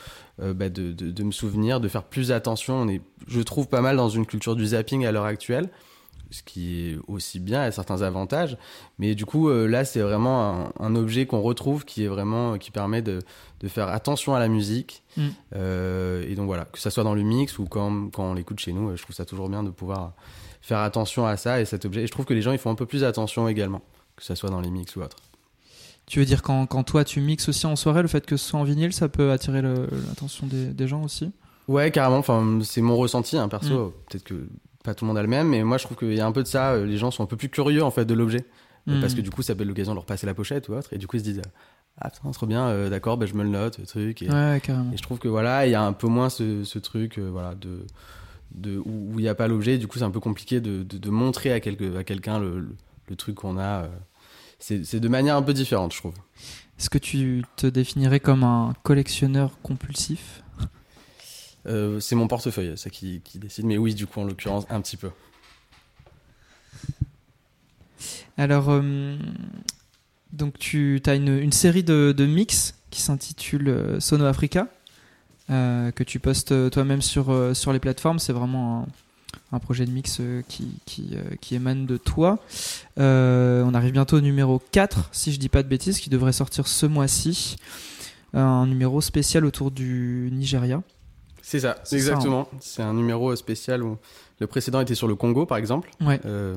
euh, 0.42 0.52
bah, 0.52 0.68
de, 0.68 0.90
de, 0.90 1.12
de 1.12 1.22
me 1.22 1.30
souvenir, 1.30 1.78
de 1.78 1.86
faire 1.86 2.02
plus 2.02 2.32
attention. 2.32 2.74
On 2.74 2.88
est, 2.88 3.00
je 3.28 3.40
trouve, 3.40 3.68
pas 3.68 3.82
mal 3.82 3.96
dans 3.96 4.08
une 4.08 4.26
culture 4.26 4.56
du 4.56 4.66
zapping 4.66 5.06
à 5.06 5.12
l'heure 5.12 5.26
actuelle, 5.26 5.68
ce 6.30 6.42
qui 6.42 6.90
est 6.90 6.98
aussi 7.08 7.40
bien, 7.40 7.62
a 7.62 7.70
certains 7.70 8.02
avantages. 8.02 8.56
Mais 8.98 9.14
du 9.14 9.24
coup, 9.24 9.48
euh, 9.48 9.66
là, 9.66 9.84
c'est 9.84 10.00
vraiment 10.00 10.66
un, 10.66 10.72
un 10.78 10.94
objet 10.94 11.26
qu'on 11.26 11.40
retrouve 11.40 11.84
qui 11.84 12.04
est 12.04 12.08
vraiment, 12.08 12.58
qui 12.58 12.70
permet 12.70 13.02
de, 13.02 13.20
de 13.60 13.68
faire 13.68 13.88
attention 13.88 14.34
à 14.34 14.38
la 14.38 14.48
musique. 14.48 15.02
Mm. 15.16 15.26
Euh, 15.56 16.24
et 16.28 16.34
donc 16.34 16.46
voilà, 16.46 16.64
que 16.66 16.78
ça 16.78 16.90
soit 16.90 17.04
dans 17.04 17.14
le 17.14 17.22
mix 17.22 17.58
ou 17.58 17.64
quand, 17.64 18.10
quand 18.12 18.24
on 18.24 18.34
l'écoute 18.34 18.60
chez 18.60 18.72
nous, 18.72 18.90
euh, 18.90 18.96
je 18.96 19.02
trouve 19.02 19.16
ça 19.16 19.24
toujours 19.24 19.48
bien 19.48 19.62
de 19.62 19.70
pouvoir 19.70 20.12
faire 20.60 20.78
attention 20.80 21.26
à 21.26 21.36
ça 21.36 21.60
et 21.60 21.64
cet 21.64 21.84
objet. 21.84 22.02
Et 22.02 22.06
je 22.06 22.12
trouve 22.12 22.26
que 22.26 22.34
les 22.34 22.42
gens, 22.42 22.52
ils 22.52 22.58
font 22.58 22.70
un 22.70 22.74
peu 22.74 22.86
plus 22.86 23.04
attention 23.04 23.48
également, 23.48 23.82
que 24.16 24.24
ça 24.24 24.34
soit 24.34 24.50
dans 24.50 24.60
les 24.60 24.70
mix 24.70 24.96
ou 24.96 25.02
autre. 25.02 25.16
Tu 26.06 26.18
veux 26.18 26.24
dire 26.24 26.42
quand, 26.42 26.66
quand 26.66 26.84
toi 26.84 27.04
tu 27.04 27.20
mixes 27.20 27.48
aussi 27.50 27.66
en 27.66 27.76
soirée, 27.76 28.02
le 28.02 28.08
fait 28.08 28.24
que 28.24 28.36
ce 28.38 28.48
soit 28.48 28.58
en 28.60 28.64
vinyle, 28.64 28.92
ça 28.94 29.08
peut 29.08 29.30
attirer 29.30 29.60
l'attention 29.60 30.46
des, 30.46 30.66
des 30.66 30.88
gens 30.88 31.02
aussi? 31.04 31.32
Ouais, 31.68 31.90
carrément. 31.90 32.16
Enfin, 32.16 32.60
c'est 32.64 32.80
mon 32.80 32.96
ressenti, 32.96 33.36
hein, 33.36 33.46
perso. 33.48 33.88
Mm. 33.88 33.92
Peut-être 34.08 34.24
que 34.24 34.48
pas 34.88 34.94
tout 34.94 35.04
le 35.04 35.08
monde 35.08 35.18
a 35.18 35.22
le 35.22 35.28
même, 35.28 35.48
mais 35.48 35.62
moi, 35.64 35.78
je 35.78 35.84
trouve 35.84 35.96
qu'il 35.96 36.14
y 36.14 36.20
a 36.20 36.26
un 36.26 36.32
peu 36.32 36.42
de 36.42 36.48
ça. 36.48 36.72
euh, 36.72 36.86
Les 36.86 36.96
gens 36.98 37.10
sont 37.10 37.22
un 37.22 37.26
peu 37.26 37.36
plus 37.36 37.48
curieux 37.48 37.82
en 37.84 37.90
fait 37.90 38.04
de 38.04 38.14
l'objet, 38.14 38.44
Euh, 38.88 39.00
parce 39.02 39.14
que 39.14 39.20
du 39.20 39.30
coup, 39.30 39.42
ça 39.42 39.54
peut 39.54 39.62
être 39.62 39.68
l'occasion 39.68 39.92
de 39.92 39.96
leur 39.96 40.06
passer 40.06 40.26
la 40.26 40.32
pochette 40.34 40.68
ou 40.68 40.72
autre, 40.72 40.92
et 40.94 40.98
du 40.98 41.06
coup, 41.06 41.16
ils 41.16 41.20
se 41.20 41.24
disent 41.24 41.42
ah 42.00 42.10
putain, 42.10 42.30
trop 42.30 42.46
bien, 42.46 42.68
euh, 42.68 42.88
d'accord, 42.88 43.18
ben 43.18 43.26
je 43.26 43.34
me 43.34 43.42
le 43.42 43.48
note, 43.50 43.78
le 43.78 43.86
truc. 43.86 44.22
Et, 44.22 44.30
Ouais, 44.30 44.60
carrément. 44.62 44.92
et 44.92 44.96
je 44.96 45.02
trouve 45.02 45.18
que 45.18 45.28
voilà, 45.28 45.66
il 45.66 45.70
y 45.72 45.74
a 45.74 45.82
un 45.82 45.92
peu 45.92 46.06
moins 46.06 46.30
ce, 46.30 46.64
ce 46.64 46.78
truc, 46.78 47.18
euh, 47.18 47.28
voilà, 47.30 47.54
de 47.54 47.84
de 48.52 48.78
où 48.78 49.12
il 49.18 49.22
n'y 49.22 49.28
a 49.28 49.34
pas 49.34 49.46
l'objet. 49.46 49.76
Du 49.76 49.86
coup, 49.88 49.98
c'est 49.98 50.04
un 50.04 50.10
peu 50.10 50.20
compliqué 50.20 50.60
de, 50.60 50.82
de, 50.82 50.96
de 50.96 51.10
montrer 51.10 51.52
à, 51.52 51.60
quelque, 51.60 51.96
à 51.98 52.02
quelqu'un 52.04 52.38
le, 52.40 52.60
le, 52.60 52.76
le 53.10 53.16
truc 53.16 53.34
qu'on 53.34 53.58
a. 53.58 53.82
euh. 53.82 53.88
C'est 54.58 54.98
de 55.00 55.08
manière 55.08 55.36
un 55.36 55.42
peu 55.42 55.52
différente, 55.52 55.92
je 55.92 55.98
trouve. 55.98 56.14
Est-ce 56.78 56.88
que 56.88 56.98
tu 56.98 57.44
te 57.56 57.66
définirais 57.66 58.20
comme 58.20 58.42
un 58.42 58.72
collectionneur 58.84 59.50
compulsif? 59.62 60.42
Euh, 61.66 62.00
c'est 62.00 62.14
mon 62.14 62.28
portefeuille, 62.28 62.74
qui, 62.92 63.20
décide. 63.34 63.66
Mais 63.66 63.78
oui, 63.78 63.94
du 63.94 64.06
coup, 64.06 64.20
en 64.20 64.24
l'occurrence, 64.24 64.64
un 64.70 64.80
petit 64.80 64.96
peu. 64.96 65.10
Alors, 68.36 68.66
euh, 68.68 69.16
donc 70.32 70.58
tu 70.58 71.02
as 71.06 71.14
une, 71.14 71.52
série 71.52 71.82
de, 71.82 72.26
mix 72.26 72.74
qui 72.90 73.00
s'intitule 73.00 73.68
euh, 73.68 74.00
Sono 74.00 74.24
Africa, 74.24 74.68
que 75.48 76.02
tu 76.04 76.20
postes 76.20 76.70
toi-même 76.70 77.02
sur, 77.02 77.32
les 77.72 77.80
plateformes. 77.80 78.18
C'est 78.18 78.32
vraiment 78.32 78.86
un, 79.52 79.58
projet 79.58 79.86
de 79.86 79.90
mix 79.90 80.20
qui, 80.48 80.78
qui, 80.84 81.54
émane 81.54 81.86
de 81.86 81.96
toi. 81.96 82.38
On 82.96 83.72
arrive 83.74 83.92
bientôt 83.92 84.18
au 84.18 84.20
numéro 84.20 84.62
4, 84.72 85.08
si 85.12 85.32
je 85.32 85.38
dis 85.38 85.48
pas 85.48 85.62
de 85.62 85.68
bêtises, 85.68 86.00
qui 86.00 86.10
devrait 86.10 86.32
sortir 86.32 86.68
ce 86.68 86.86
mois-ci. 86.86 87.56
Un 88.34 88.66
numéro 88.66 89.00
spécial 89.00 89.46
autour 89.46 89.70
du 89.70 90.28
Nigeria. 90.32 90.82
C'est 91.50 91.60
ça, 91.60 91.76
C'est 91.82 91.98
ça, 91.98 92.12
exactement. 92.12 92.46
C'est 92.60 92.82
un 92.82 92.92
numéro 92.92 93.34
spécial 93.34 93.82
où 93.82 93.96
le 94.38 94.46
précédent 94.46 94.80
était 94.80 94.94
sur 94.94 95.08
le 95.08 95.14
Congo, 95.14 95.46
par 95.46 95.56
exemple. 95.56 95.90
Ouais. 96.02 96.20
Euh, 96.26 96.54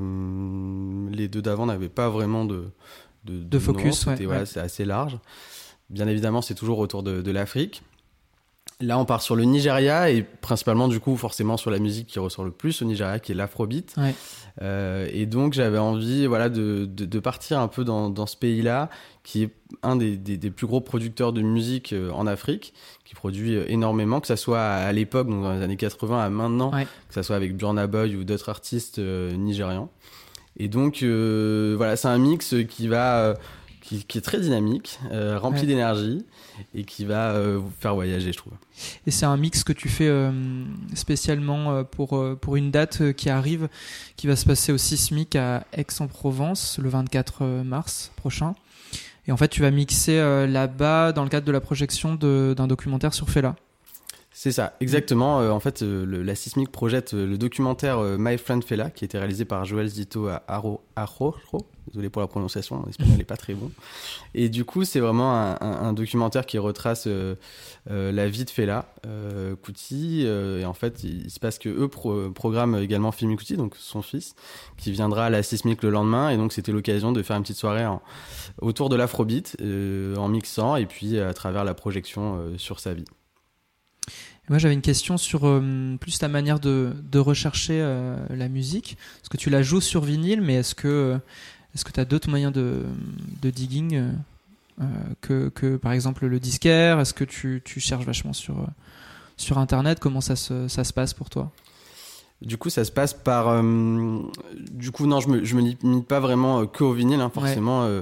les 1.12 1.30
deux 1.30 1.42
d'avant 1.42 1.66
n'avaient 1.66 1.88
pas 1.88 2.10
vraiment 2.10 2.44
de, 2.44 2.66
de, 3.24 3.40
De 3.42 3.60
focus, 3.60 4.06
ouais, 4.06 4.16
c'était- 4.18 4.26
ouais. 4.26 4.46
C'est 4.46 4.60
assez 4.60 4.84
large. 4.84 5.18
Bien 5.90 6.08
évidemment, 6.08 6.42
c'est 6.42 6.56
toujours 6.56 6.80
autour 6.80 7.04
de 7.04 7.32
l'Afrique. 7.32 7.84
Là, 8.82 8.98
on 8.98 9.06
part 9.06 9.22
sur 9.22 9.36
le 9.36 9.44
Nigeria 9.44 10.10
et 10.10 10.24
principalement, 10.24 10.88
du 10.88 11.00
coup, 11.00 11.16
forcément 11.18 11.56
sur 11.58 11.70
la 11.72 11.80
musique 11.80 12.08
qui 12.08 12.20
ressort 12.20 12.44
le 12.46 12.52
plus 12.52 12.82
au 12.82 12.86
Nigeria, 12.86 13.20
qui 13.20 13.32
est 13.32 13.36
l'afrobeat. 13.36 13.94
Ouais. 13.98 14.16
Euh, 14.62 15.08
et 15.14 15.26
donc, 15.26 15.54
j'avais 15.54 15.78
envie, 15.78 16.26
voilà, 16.26 16.50
de, 16.50 16.86
de, 16.86 17.06
de 17.06 17.20
partir 17.20 17.60
un 17.60 17.68
peu 17.68 17.84
dans, 17.84 18.10
dans 18.10 18.26
ce 18.26 18.36
pays-là, 18.36 18.90
qui 19.24 19.44
est 19.44 19.50
un 19.84 19.96
des, 19.96 20.18
des, 20.18 20.38
des 20.38 20.52
plus 20.52 20.68
gros 20.68 20.82
producteurs 20.82 21.32
de 21.32 21.42
musique 21.42 21.94
euh, 21.94 22.12
en 22.12 22.26
Afrique, 22.28 22.74
qui 23.06 23.14
produit 23.16 23.56
euh, 23.56 23.66
énormément, 23.68 24.20
que 24.20 24.28
ça 24.28 24.36
soit 24.36 24.62
à, 24.62 24.92
l'époque, 24.92 25.28
donc 25.30 25.44
dans 25.44 25.54
les 25.54 25.62
années 25.62 25.78
80 25.78 26.20
à 26.24 26.30
maintenant, 26.30 26.72
Ouais. 26.74 26.86
que 27.08 27.14
ça 27.14 27.24
soit 27.24 27.36
avec 27.36 27.56
Burna 27.56 27.88
Boy 27.88 28.16
ou 28.16 28.24
d'autres 28.24 28.50
artistes 28.50 29.00
euh, 29.00 29.32
nigérians. 29.36 29.90
Et 30.58 30.68
donc, 30.68 31.02
euh, 31.04 31.76
voilà, 31.78 31.96
c'est 31.96 32.10
un 32.10 32.18
mix 32.18 32.56
qui 32.68 32.88
va, 32.88 33.36
qui, 33.82 34.04
qui 34.06 34.18
est 34.18 34.22
très 34.22 34.40
dynamique, 34.40 35.00
rempli 35.12 35.62
Ouais. 35.62 35.68
d'énergie 35.68 36.26
et 36.74 36.84
qui 36.84 37.06
va 37.06 37.32
euh, 37.32 37.58
vous 37.58 37.72
faire 37.80 37.96
voyager, 37.96 38.32
je 38.32 38.38
trouve. 38.38 38.54
Et 39.06 39.12
c'est 39.12 39.26
un 39.26 39.38
mix 39.38 39.64
que 39.64 39.74
tu 39.74 39.90
fais 39.90 40.08
euh, 40.08 40.32
spécialement 40.94 41.72
euh, 41.72 41.84
pour, 41.84 42.24
pour 42.40 42.56
une 42.56 42.72
date 42.72 43.14
qui 43.14 43.30
arrive, 43.30 43.70
qui 44.16 44.28
va 44.28 44.36
se 44.36 44.46
passer 44.46 44.72
au 44.72 44.78
Sismic 44.78 45.36
à 45.36 45.66
Aix-en-Provence 45.74 46.80
le 46.80 46.90
24 46.90 47.64
mars 47.64 48.12
prochain. 48.16 48.56
Et 49.28 49.32
en 49.32 49.38
fait, 49.38 49.50
tu 49.50 49.62
vas 49.62 49.72
mixer 49.72 50.18
là-bas 50.48 51.12
dans 51.12 51.24
le 51.24 51.30
cadre 51.30 51.46
de 51.46 51.52
la 51.52 51.62
projection 51.62 52.16
d'un 52.16 52.68
documentaire 52.68 53.14
sur 53.14 53.30
Fela. 53.30 53.56
C'est 54.44 54.52
ça, 54.52 54.74
exactement. 54.80 55.40
Euh, 55.40 55.52
en 55.52 55.60
fait, 55.60 55.84
euh, 55.84 56.04
la 56.04 56.34
Sismic 56.34 56.72
projette 56.72 57.14
euh, 57.14 57.28
le 57.28 57.38
documentaire 57.38 58.02
My 58.02 58.40
Friend 58.40 58.64
Fela, 58.64 58.90
qui 58.90 59.04
a 59.04 59.06
été 59.06 59.20
réalisé 59.20 59.46
par 59.46 59.66
Joël 59.66 59.88
Zito 59.88 60.30
à 60.30 60.42
Aro, 60.48 60.82
Aro, 60.96 61.36
désolé 61.86 62.10
pour 62.10 62.24
la 62.24 62.28
prononciation, 62.28 62.78
mon 62.78 62.88
espagnol 62.88 63.20
n'est 63.20 63.24
pas 63.24 63.38
très 63.38 63.54
bon. 63.54 63.70
Et 64.34 64.50
du 64.50 64.66
coup, 64.66 64.84
c'est 64.84 65.00
vraiment 65.00 65.32
un, 65.62 65.94
documentaire 65.94 66.48
qui 66.48 66.58
retrace 66.58 67.08
la 67.86 68.28
vie 68.30 68.44
de 68.44 68.50
Fela 68.50 68.88
Kuti. 69.62 70.24
et 70.24 70.66
en 70.66 70.74
fait, 70.74 71.04
il, 71.04 71.30
se 71.30 71.40
passe 71.40 71.60
que 71.60 71.70
eux 71.70 71.88
pro- 71.88 72.32
programment 72.32 72.80
également 72.80 73.12
Fimi 73.12 73.36
Kuti, 73.36 73.58
donc 73.58 73.76
son 73.78 74.02
fils, 74.02 74.34
qui 74.76 74.92
viendra 74.92 75.26
à 75.26 75.30
la 75.30 75.44
Sismic 75.44 75.84
le 75.84 75.92
lendemain. 75.92 76.32
Et 76.32 76.38
donc, 76.38 76.52
c'était 76.52 76.72
l'occasion 76.72 77.12
de 77.12 77.22
faire 77.22 77.38
une 77.38 77.44
petite 77.44 77.58
soirée 77.58 77.86
autour 78.60 78.90
de 78.90 78.96
l'afrobeat, 78.96 79.56
en 80.18 80.28
mixant, 80.30 80.78
et 80.78 80.88
puis 80.88 81.20
à 81.20 81.32
travers 81.36 81.64
la 81.64 81.76
projection 81.76 82.40
sur 82.58 82.80
sa 82.80 82.96
vie. 82.96 83.06
Moi, 84.50 84.58
j'avais 84.58 84.74
une 84.74 84.82
question 84.82 85.18
sur 85.18 85.48
euh, 85.48 85.96
plus 86.00 86.18
ta 86.20 86.28
manière 86.28 86.60
de, 86.60 86.94
de 87.10 87.20
rechercher 87.20 87.80
euh, 87.80 88.18
la 88.30 88.50
musique. 88.50 88.98
Parce 89.20 89.30
que 89.30 89.38
tu 89.38 89.50
la 89.50 89.62
joues 89.62 89.82
sur 89.82 90.02
vinyle, 90.02 90.42
mais 90.42 90.56
est-ce 90.56 90.76
que 90.76 91.20
est-ce 91.74 91.86
que 91.86 91.92
tu 91.92 92.00
as 92.00 92.06
d'autres 92.06 92.30
moyens 92.30 92.52
de, 92.52 92.84
de 93.42 93.50
digging 93.50 93.96
euh, 93.96 94.12
euh, 94.82 94.86
que, 95.22 95.50
que, 95.50 95.78
par 95.78 95.94
exemple, 95.94 96.26
le 96.28 96.40
disquaire? 96.40 97.00
Est-ce 97.00 97.14
que 97.14 97.24
tu, 97.24 97.62
tu 97.64 97.80
cherches 97.80 98.06
vachement 98.06 98.34
sur, 98.34 98.60
euh, 98.60 98.68
sur 99.38 99.58
Internet? 99.58 100.00
Comment 100.00 100.22
ça 100.22 100.36
se, 100.36 100.68
ça 100.68 100.84
se 100.84 100.92
passe 100.92 101.14
pour 101.14 101.30
toi? 101.30 101.50
Du 102.42 102.58
coup, 102.58 102.70
ça 102.72 102.84
se 102.86 102.92
passe 102.92 103.14
par. 103.14 103.48
euh, 103.50 104.18
du 104.72 104.92
coup, 104.92 105.06
non, 105.06 105.20
je 105.20 105.28
me, 105.30 105.44
je 105.46 105.56
me 105.56 105.62
limite 105.62 106.08
pas 106.08 106.20
vraiment 106.20 106.62
euh, 106.62 106.66
que 106.66 106.84
au 106.84 106.92
vinyle, 106.94 107.22
hein, 107.22 107.30
forcément. 107.30 107.84
euh, 107.84 108.02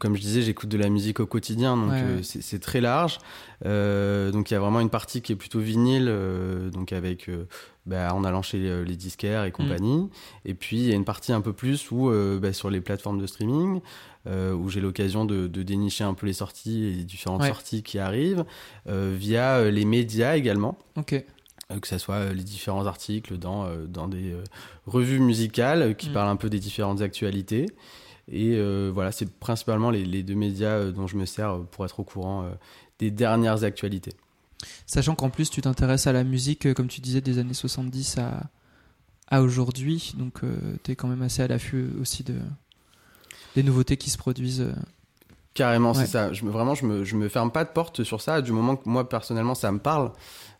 comme 0.00 0.16
je 0.16 0.20
disais, 0.20 0.42
j'écoute 0.42 0.68
de 0.68 0.76
la 0.76 0.88
musique 0.90 1.18
au 1.20 1.26
quotidien, 1.26 1.76
donc 1.76 1.92
Ouais, 1.92 2.02
euh, 2.02 2.20
c'est 2.22 2.58
très 2.58 2.80
large. 2.82 3.20
Donc 3.64 4.50
il 4.50 4.54
y 4.54 4.56
a 4.56 4.60
vraiment 4.60 4.80
une 4.80 4.90
partie 4.90 5.22
qui 5.22 5.32
est 5.32 5.36
plutôt 5.36 5.60
vinyle, 5.60 6.12
donc 6.72 6.92
avec. 6.92 7.30
bah, 7.86 8.12
en 8.14 8.22
allant 8.24 8.42
chez 8.42 8.58
les 8.84 8.96
disquaires 8.96 9.44
et 9.44 9.50
compagnie. 9.50 10.10
Et 10.44 10.52
puis 10.52 10.76
il 10.78 10.88
y 10.88 10.92
a 10.92 10.94
une 10.94 11.06
partie 11.06 11.32
un 11.32 11.40
peu 11.40 11.54
plus 11.54 11.90
où, 11.90 12.10
bah, 12.38 12.52
sur 12.52 12.68
les 12.68 12.82
plateformes 12.82 13.18
de 13.18 13.26
streaming, 13.26 13.80
où 14.28 14.68
j'ai 14.68 14.80
l'occasion 14.82 15.24
de, 15.24 15.46
de 15.46 15.62
dénicher 15.62 16.04
un 16.04 16.12
peu 16.12 16.26
les 16.26 16.34
sorties 16.34 16.84
et 16.84 16.90
les 16.92 17.04
différentes 17.04 17.40
Ouais. 17.42 17.48
sorties 17.48 17.82
qui 17.82 17.98
arrivent, 17.98 18.44
via 18.86 19.70
les 19.70 19.84
médias 19.86 20.36
également 20.36 20.76
Ok. 20.96 21.24
Euh, 21.70 21.78
que 21.80 21.88
ce 21.88 21.98
soit 21.98 22.14
euh, 22.16 22.32
les 22.32 22.42
différents 22.44 22.86
articles 22.86 23.36
dans, 23.38 23.64
euh, 23.66 23.86
dans 23.86 24.08
des 24.08 24.32
euh, 24.32 24.42
revues 24.86 25.20
musicales 25.20 25.82
euh, 25.82 25.92
qui 25.94 26.10
Mm. 26.10 26.12
parlent 26.12 26.28
un 26.30 26.36
peu 26.36 26.48
des 26.50 26.58
différentes 26.60 27.00
actualités. 27.02 27.66
Et 28.30 28.54
euh, 28.56 28.90
voilà, 28.92 29.12
c'est 29.12 29.30
principalement 29.38 29.90
les, 29.90 30.04
les 30.04 30.22
deux 30.22 30.34
médias 30.34 30.70
euh, 30.78 30.92
dont 30.92 31.06
je 31.06 31.16
me 31.16 31.24
sers 31.26 31.50
euh, 31.50 31.66
pour 31.70 31.84
être 31.84 32.00
au 32.00 32.04
courant 32.04 32.44
euh, 32.44 32.50
des 32.98 33.10
dernières 33.10 33.64
actualités. 33.64 34.12
Sachant 34.86 35.14
qu'en 35.14 35.30
plus, 35.30 35.50
tu 35.50 35.60
t'intéresses 35.62 36.06
à 36.06 36.12
la 36.12 36.24
musique, 36.24 36.66
euh, 36.66 36.74
comme 36.74 36.88
tu 36.88 37.00
disais, 37.00 37.20
des 37.20 37.38
années 37.38 37.54
70 37.54 38.18
à, 38.18 38.42
à 39.28 39.42
aujourd'hui. 39.42 40.14
Donc, 40.16 40.40
tu 40.84 40.90
es 40.92 40.96
quand 40.96 41.08
même 41.08 41.22
assez 41.22 41.42
à 41.42 41.48
l'affût 41.48 41.90
aussi 42.00 42.22
de, 42.24 42.34
des 43.54 43.62
nouveautés 43.62 43.96
qui 43.96 44.10
se 44.10 44.18
produisent. 44.18 44.62
euh. 44.62 44.72
Carrément, 45.54 45.92
Ouais. 45.92 46.00
c'est 46.04 46.06
ça. 46.06 46.32
Je 46.32 46.44
vraiment, 46.44 46.74
je 46.74 46.86
me, 46.86 47.04
je 47.04 47.16
me 47.16 47.28
ferme 47.28 47.50
pas 47.50 47.64
de 47.64 47.70
porte 47.70 48.04
sur 48.04 48.20
ça. 48.20 48.42
Du 48.42 48.52
moment 48.52 48.76
que 48.76 48.88
moi, 48.88 49.08
personnellement, 49.08 49.54
ça 49.54 49.72
me 49.72 49.78
parle, 49.78 50.12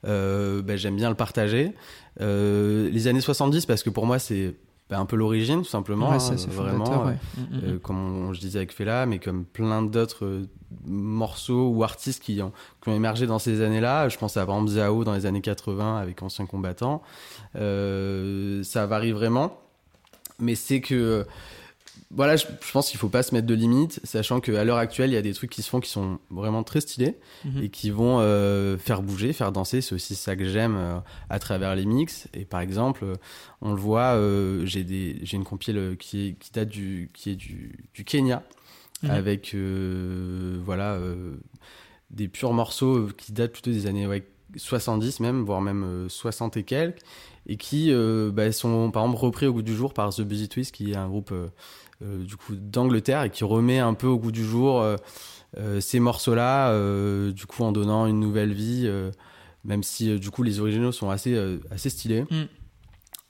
euh, 0.07 0.63
ben, 0.63 0.77
j'aime 0.77 0.97
bien 0.97 1.09
le 1.09 1.15
partager. 1.17 1.73
Euh, 2.21 2.89
les 2.91 3.07
années 3.09 3.21
70, 3.21 3.67
parce 3.67 3.83
que 3.83 3.91
pour 3.91 4.07
moi, 4.07 4.19
c'est 4.19 4.55
ben, 4.91 4.99
un 5.01 5.07
peu 5.07 5.17
l'origine, 5.17 5.59
tout 5.63 5.69
simplement. 5.69 6.09
Ouais, 6.09 6.17
hein, 6.17 6.19
c'est 6.21 6.35
assez 6.35 6.49
vraiment. 6.49 6.85
fondateur, 6.87 7.07
euh, 7.07 7.11
ouais. 7.11 7.17
Mm, 7.37 7.41
mm, 7.57 7.61
Euh, 7.75 7.79
comme 7.79 7.99
on- 8.29 8.33
je 8.33 8.41
disais 8.41 8.59
avec 8.59 8.73
Fela, 8.73 9.05
mais 9.07 9.19
comme 9.19 9.45
plein 9.45 9.83
d'autres 9.83 10.25
euh, 10.25 10.47
morceaux 10.87 11.69
ou 11.69 11.85
artistes 11.85 12.23
qui 12.23 12.41
ont, 12.43 12.53
qui 12.83 12.89
ont 12.89 12.95
émergé 12.95 13.27
dans 13.27 13.39
ces 13.39 13.61
années-là. 13.61 14.09
Je 14.09 14.17
pense 14.19 14.37
à 14.37 14.47
par 14.47 14.57
exemple 14.57 14.73
Zao 14.73 15.05
dans 15.05 15.15
les 15.15 15.27
années 15.27 15.41
80 15.43 15.99
avec 15.99 16.23
Anciens 16.23 16.47
combattants. 16.47 17.03
Euh, 17.57 18.63
ça 18.63 18.87
varie 18.87 19.13
vraiment. 19.13 19.59
Mais 20.39 20.55
c'est 20.55 20.81
que. 20.81 21.27
Voilà, 22.11 22.37
je, 22.37 22.47
je 22.65 22.73
pense 22.73 22.89
qu'il 22.89 22.99
faut 22.99 23.11
pas 23.11 23.23
se 23.23 23.35
mettre 23.35 23.47
de 23.47 23.55
limites, 23.55 24.01
sachant 24.03 24.41
qu'à 24.41 24.65
l'heure 24.65 24.79
actuelle, 24.79 25.11
il 25.11 25.13
y 25.13 25.19
a 25.19 25.23
des 25.23 25.35
trucs 25.35 25.51
qui 25.51 25.61
se 25.61 25.69
font 25.69 25.79
qui 25.81 25.91
sont 25.91 26.19
vraiment 26.31 26.63
très 26.63 26.81
stylés 26.81 27.17
Mhm. 27.45 27.63
et 27.65 27.69
qui 27.69 27.91
vont 27.91 28.21
euh, 28.21 28.79
faire 28.79 29.03
bouger, 29.03 29.35
faire 29.35 29.53
danser. 29.53 29.83
C'est 29.83 29.95
aussi 29.95 30.15
ça 30.15 30.35
que 30.35 30.49
j'aime 30.49 30.77
euh, 30.77 30.99
à 31.29 31.39
travers 31.39 31.77
les 31.77 31.85
mix. 31.85 32.27
Et 32.33 32.47
par 32.47 32.61
exemple, 32.61 33.05
euh, 33.05 33.15
on 33.61 33.73
le 33.75 33.79
voit, 33.81 34.15
euh, 34.15 34.65
j'ai 34.65 34.85
des, 34.85 35.19
j'ai 35.23 35.37
une 35.37 35.45
compile 35.45 35.97
qui, 35.99 36.29
est, 36.29 36.33
qui 36.39 36.51
date 36.51 36.71
du, 36.71 37.11
qui 37.13 37.31
est 37.31 37.37
du, 37.37 37.85
du 37.93 38.05
Kenya, 38.05 38.43
Mhm. 39.03 39.11
avec 39.11 39.55
voilà 40.65 40.99
des 42.11 42.27
purs 42.29 42.53
morceaux 42.53 43.09
qui 43.17 43.33
datent 43.33 43.53
plutôt 43.53 43.71
des 43.71 43.87
années 43.87 44.07
ouais, 44.07 44.25
70 44.57 45.21
même, 45.21 45.43
voire 45.45 45.61
même 45.61 45.85
euh, 45.85 46.09
60 46.09 46.57
et 46.57 46.63
quelques, 46.65 46.99
et 47.47 47.57
qui 47.57 47.93
bah, 48.33 48.51
sont 48.53 48.91
par 48.91 49.05
exemple 49.05 49.23
repris 49.23 49.47
au 49.47 49.53
goût 49.53 49.63
du 49.63 49.75
jour 49.77 49.93
par 49.95 50.13
The 50.15 50.23
Busy 50.23 50.49
Twist, 50.49 50.75
qui 50.75 50.93
est 50.93 50.97
un 50.97 51.09
groupe 51.09 51.33
du 52.01 52.37
coup 52.37 52.55
d'Angleterre 52.55 53.23
et 53.25 53.31
qui 53.31 53.45
remet 53.45 53.79
un 53.79 53.95
peu 53.95 54.07
au 54.07 54.19
goût 54.19 54.31
du 54.33 54.45
jour 54.45 54.81
euh, 54.81 54.97
euh, 55.59 55.81
ces 55.81 55.99
morceaux-là, 56.01 56.71
euh, 56.71 57.33
du 57.33 57.47
coup 57.47 57.65
en 57.65 57.73
donnant 57.73 58.07
une 58.07 58.21
nouvelle 58.21 58.53
vie, 58.53 58.83
euh, 58.87 59.11
même 59.65 59.83
si 59.83 60.11
euh, 60.11 60.19
du 60.19 60.31
coup 60.31 60.43
les 60.43 60.61
originaux 60.61 60.93
sont 60.93 61.11
assez 61.11 61.35
euh, 61.35 61.59
assez 61.71 61.91
stylés. 61.91 62.23
Mm. 62.31 62.45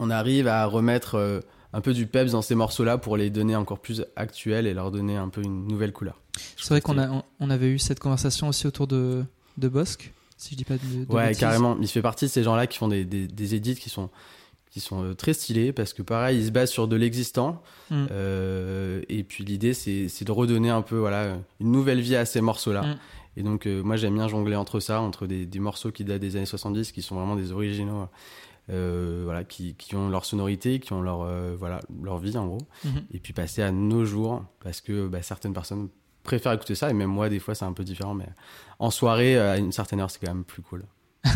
On 0.00 0.10
arrive 0.10 0.46
à 0.48 0.64
remettre 0.66 1.14
euh, 1.16 1.40
un 1.72 1.80
peu 1.80 1.92
du 1.92 2.06
peps 2.06 2.32
dans 2.32 2.42
ces 2.42 2.54
morceaux-là 2.54 2.98
pour 2.98 3.16
les 3.16 3.30
donner 3.30 3.56
encore 3.56 3.78
plus 3.80 4.04
actuels 4.16 4.66
et 4.66 4.74
leur 4.74 4.90
donner 4.90 5.16
un 5.16 5.28
peu 5.28 5.42
une 5.42 5.66
nouvelle 5.66 5.92
couleur. 5.92 6.20
C'est 6.56 6.68
vrai 6.70 6.80
qu'on 6.80 6.98
a, 6.98 7.08
on, 7.10 7.22
on 7.40 7.50
avait 7.50 7.68
eu 7.68 7.78
cette 7.78 8.00
conversation 8.00 8.48
aussi 8.48 8.66
autour 8.66 8.86
de, 8.86 9.24
de 9.56 9.68
Bosque, 9.68 10.12
si 10.36 10.52
je 10.52 10.56
dis 10.56 10.64
pas 10.64 10.74
de, 10.74 11.04
de 11.04 11.12
Ouais, 11.12 11.28
bêtises. 11.28 11.40
carrément. 11.40 11.76
Il 11.80 11.88
fait 11.88 12.02
partie 12.02 12.26
de 12.26 12.30
ces 12.30 12.42
gens-là 12.42 12.66
qui 12.66 12.78
font 12.78 12.88
des, 12.88 13.04
des, 13.04 13.26
des 13.26 13.54
edits 13.54 13.74
qui 13.74 13.90
sont, 13.90 14.08
qui 14.70 14.80
sont 14.80 15.02
euh, 15.02 15.14
très 15.14 15.32
stylés 15.32 15.72
parce 15.72 15.92
que 15.92 16.02
pareil, 16.02 16.38
ils 16.38 16.46
se 16.46 16.50
basent 16.50 16.70
sur 16.70 16.88
de 16.88 16.96
l'existant. 16.96 17.62
Mm. 17.90 18.06
Euh, 18.10 19.02
et 19.08 19.24
puis 19.24 19.44
l'idée, 19.44 19.74
c'est 19.74 20.24
de 20.24 20.32
redonner 20.32 20.70
un 20.70 20.82
peu 20.82 20.96
voilà, 20.96 21.36
une 21.60 21.72
nouvelle 21.72 22.00
vie 22.00 22.16
à 22.16 22.24
ces 22.24 22.40
morceaux-là. 22.40 22.82
Mm. 22.82 22.96
Et 23.36 23.42
donc, 23.42 23.66
euh, 23.66 23.82
moi, 23.82 23.96
j'aime 23.96 24.14
bien 24.14 24.28
jongler 24.28 24.56
entre 24.56 24.80
ça, 24.80 25.00
entre 25.00 25.26
des, 25.26 25.46
des 25.46 25.60
morceaux 25.60 25.92
qui 25.92 26.04
datent 26.04 26.20
des 26.20 26.36
années 26.36 26.46
70, 26.46 26.92
qui 26.92 27.02
sont 27.02 27.14
vraiment 27.14 27.36
des 27.36 27.52
originaux, 27.52 28.08
euh, 28.70 29.22
voilà, 29.24 29.44
qui, 29.44 29.74
qui 29.74 29.94
ont 29.94 30.08
leur 30.08 30.24
sonorité, 30.24 30.80
qui 30.80 30.92
ont 30.92 31.02
leur, 31.02 31.24
voilà, 31.56 31.80
leur 32.02 32.18
vie 32.18 32.36
en 32.36 32.46
gros. 32.46 32.66
Mhm. 32.84 33.04
Et 33.12 33.18
puis 33.20 33.32
passer 33.32 33.62
à 33.62 33.70
nos 33.70 34.04
jours, 34.04 34.44
parce 34.60 34.80
que 34.80 35.06
bah, 35.06 35.22
certaines 35.22 35.54
personnes 35.54 35.88
préfèrent 36.24 36.52
écouter 36.52 36.74
ça, 36.74 36.90
et 36.90 36.94
même 36.94 37.10
moi, 37.10 37.28
des 37.28 37.38
fois, 37.38 37.54
c'est 37.54 37.64
un 37.64 37.72
peu 37.72 37.84
différent, 37.84 38.14
mais 38.14 38.28
en 38.80 38.90
soirée, 38.90 39.38
à 39.38 39.56
une 39.56 39.72
certaine 39.72 40.00
heure, 40.00 40.10
c'est 40.10 40.18
quand 40.18 40.34
même 40.34 40.44
plus 40.44 40.62
cool. 40.62 40.84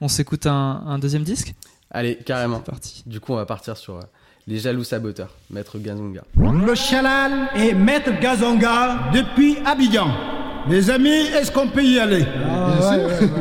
On 0.00 0.08
s'écoute 0.08 0.46
un, 0.46 0.82
un 0.86 0.98
deuxième 0.98 1.24
disque? 1.24 1.54
Allez, 1.90 2.16
carrément. 2.16 2.60
C'est 2.64 2.70
parti. 2.70 3.02
Du 3.06 3.20
coup, 3.20 3.32
on 3.32 3.36
va 3.36 3.46
partir 3.46 3.76
sur 3.76 3.96
euh, 3.96 4.00
Les 4.46 4.58
Jaloux 4.58 4.84
Saboteurs, 4.84 5.30
Maître 5.50 5.78
Gazonga. 5.78 6.22
Le 6.36 6.74
Chalal 6.74 7.48
et 7.56 7.72
Maître 7.74 8.10
Gazonga 8.20 9.10
depuis 9.12 9.58
Abidjan. 9.64 10.08
Les 10.68 10.90
amis, 10.90 11.08
est-ce 11.08 11.50
qu'on 11.50 11.68
peut 11.68 11.82
y 11.84 11.98
aller? 11.98 12.24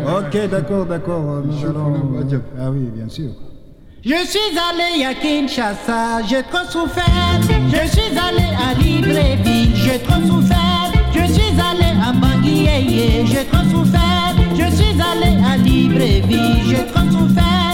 Ok, 0.07 0.49
d'accord, 0.49 0.86
d'accord. 0.86 1.29
euh, 1.29 1.41
Nous 1.45 1.65
allons... 1.65 2.23
Ah 2.60 2.69
oui, 2.71 2.89
bien 2.95 3.10
sûr. 3.10 3.31
Je 4.05 4.25
suis 4.25 4.57
allé 4.57 5.03
à 5.03 5.13
Kinshasa, 5.13 6.23
j'ai 6.29 6.43
trop 6.43 6.65
souffert. 6.69 7.03
Je 7.41 7.88
suis 7.89 8.17
allé 8.17 8.45
à 8.65 8.73
Libreville, 8.79 9.75
j'ai 9.75 9.99
trop 9.99 10.21
souffert. 10.25 10.91
Je 11.13 11.33
suis 11.33 11.51
allé 11.60 11.91
à 12.01 12.13
Bangui, 12.13 13.25
j'ai 13.25 13.43
trop 13.45 13.63
souffert. 13.69 14.33
Je 14.55 14.73
suis 14.73 15.01
allé 15.01 15.43
à 15.43 15.57
Libreville, 15.57 16.63
j'ai 16.69 16.86
trop 16.86 17.05
souffert. 17.12 17.66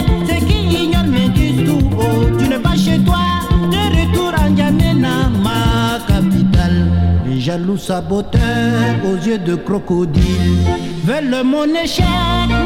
Jaloux 7.44 7.78
saboteurs 7.78 8.96
aux 9.04 9.18
yeux 9.18 9.38
de 9.38 9.56
crocodile 9.56 10.64
veulent 11.04 11.44
mon 11.44 11.66
échec, 11.66 12.06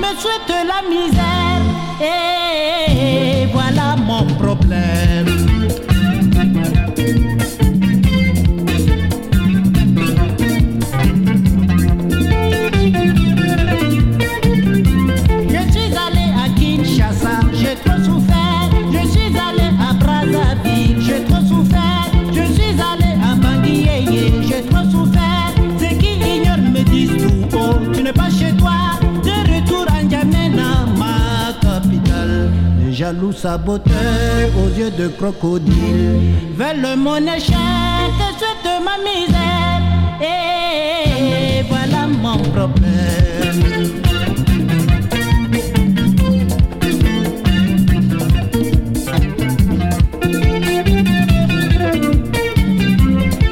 me 0.04 0.12
souhaitent 0.22 0.68
la 0.72 0.88
misère. 0.88 1.64
Et 2.00 3.48
voilà 3.52 3.96
mon 3.96 4.26
problème. 4.36 5.07
Jaloux 33.28 33.34
saboteurs 33.34 34.52
aux 34.58 34.70
yeux 34.80 34.92
de 34.92 35.08
crocodile 35.10 36.34
veulent 36.56 36.98
mon 36.98 37.18
échec, 37.18 37.56
souhaitent 38.38 38.82
ma 38.84 38.98
misère. 39.04 39.82
Et 40.22 41.64
voilà 41.68 42.08
mon 42.08 42.38
problème. 42.38 42.84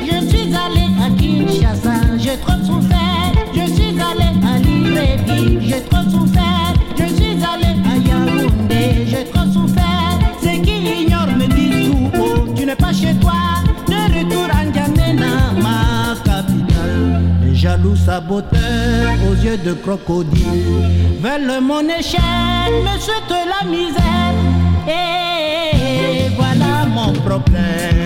Je 0.02 0.18
suis 0.28 0.56
allé 0.56 0.86
à 1.02 1.10
Kinshasa, 1.20 1.96
j'ai 2.18 2.38
trop 2.38 2.60
souffert. 2.64 3.34
Je 3.54 3.66
suis 3.74 3.96
allé 4.00 4.30
à 4.46 4.58
Libreville, 4.60 5.60
Les 17.96 18.02
jaloux 18.02 18.06
saboteurs 18.06 19.18
aux 19.30 19.36
yeux 19.36 19.58
de 19.58 19.74
crocodile 19.74 21.20
veulent 21.22 21.62
mon 21.62 21.88
échec, 21.88 22.20
me 22.84 23.00
souhaitent 23.00 23.46
la 23.46 23.68
misère. 23.70 24.34
Et 24.88 26.30
voilà 26.38 26.86
mon 26.88 27.14
problème. 27.14 28.05